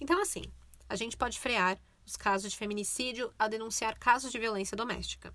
[0.01, 0.43] Então, assim,
[0.89, 1.79] a gente pode frear
[2.09, 5.33] os casos de feminicídio ao denunciar casos de violência doméstica.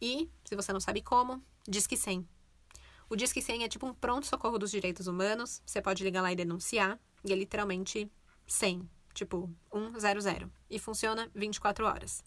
[0.00, 2.28] E, se você não sabe como, Disque 100.
[3.08, 5.62] O Disque 100 é tipo um pronto-socorro dos direitos humanos.
[5.64, 6.98] Você pode ligar lá e denunciar.
[7.24, 8.10] E é literalmente
[8.46, 10.50] 100, tipo 100.
[10.68, 12.24] E funciona 24 horas.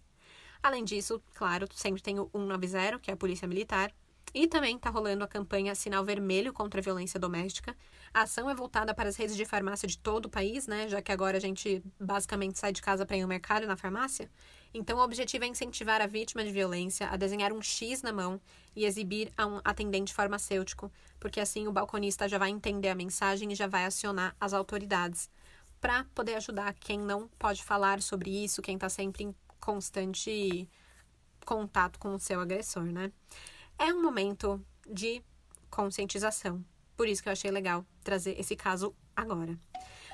[0.64, 3.94] Além disso, claro, sempre tem o 190, que é a Polícia Militar,
[4.34, 7.76] e também está rolando a campanha Sinal Vermelho contra a Violência Doméstica.
[8.14, 10.88] A ação é voltada para as redes de farmácia de todo o país, né?
[10.88, 13.76] Já que agora a gente basicamente sai de casa para ir ao mercado e na
[13.76, 14.30] farmácia.
[14.74, 18.40] Então, o objetivo é incentivar a vítima de violência a desenhar um X na mão
[18.76, 23.52] e exibir a um atendente farmacêutico, porque assim o balconista já vai entender a mensagem
[23.52, 25.30] e já vai acionar as autoridades
[25.80, 30.70] para poder ajudar quem não pode falar sobre isso, quem está sempre em constante
[31.46, 33.12] contato com o seu agressor, né?
[33.78, 35.22] é um momento de
[35.70, 36.64] conscientização.
[36.98, 39.58] Por isso que eu achei legal trazer esse caso agora.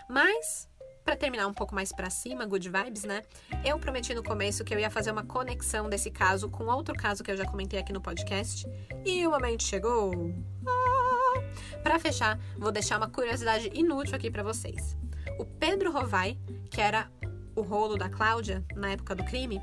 [0.10, 0.68] Mas
[1.04, 3.24] para terminar um pouco mais para cima, good vibes, né?
[3.64, 7.24] Eu prometi no começo que eu ia fazer uma conexão desse caso com outro caso
[7.24, 8.66] que eu já comentei aqui no podcast,
[9.06, 10.34] e o momento chegou.
[10.66, 11.80] Ah!
[11.82, 14.96] Para fechar, vou deixar uma curiosidade inútil aqui para vocês.
[15.38, 16.38] O Pedro Rovai,
[16.70, 17.12] que era
[17.56, 19.62] o rolo da Cláudia na época do crime,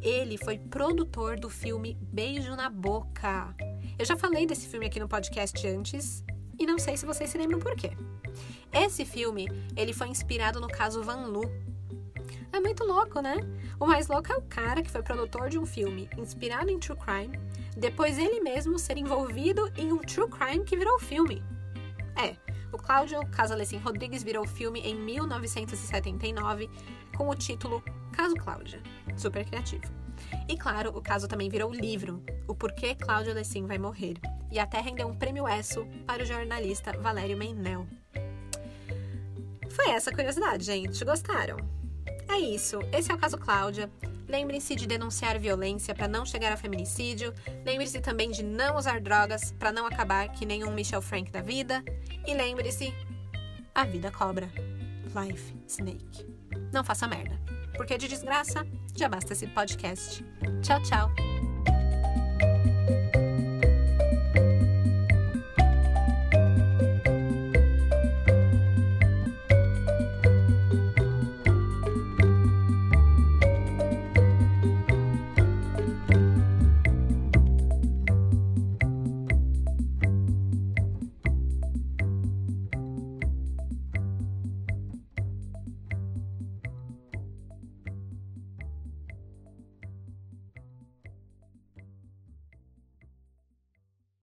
[0.00, 3.54] ele foi produtor do filme Beijo na Boca.
[3.98, 6.24] Eu já falei desse filme aqui no podcast antes
[6.58, 7.92] e não sei se vocês se lembram por quê.
[8.72, 11.42] Esse filme, ele foi inspirado no caso Van Lu.
[12.52, 13.36] É muito louco, né?
[13.78, 16.98] O mais louco é o cara que foi produtor de um filme inspirado em true
[16.98, 17.38] crime,
[17.76, 21.42] depois ele mesmo ser envolvido em um true crime que virou filme.
[22.16, 22.36] É,
[22.72, 26.68] o Cláudio Casalessin Rodrigues virou filme em 1979
[27.16, 27.82] com o título
[28.12, 28.82] Caso Cláudia.
[29.16, 30.07] Super criativo.
[30.48, 34.16] E claro, o caso também virou livro, O Porquê Cláudia Lessin Vai Morrer,
[34.50, 37.86] e até rendeu um prêmio ESSO para o jornalista Valério Meinel.
[39.70, 41.04] Foi essa a curiosidade, gente.
[41.04, 41.56] Gostaram?
[42.28, 42.78] É isso.
[42.92, 43.90] Esse é o caso Cláudia.
[44.28, 47.32] Lembre-se de denunciar violência para não chegar a feminicídio.
[47.64, 51.82] Lembre-se também de não usar drogas para não acabar que nenhum Michel Frank da vida.
[52.26, 52.92] E lembre-se:
[53.74, 54.50] a vida cobra.
[55.14, 56.26] Life Snake.
[56.72, 57.38] Não faça merda
[57.78, 60.22] porque de desgraça já basta esse podcast.
[60.60, 61.47] Tchau, tchau!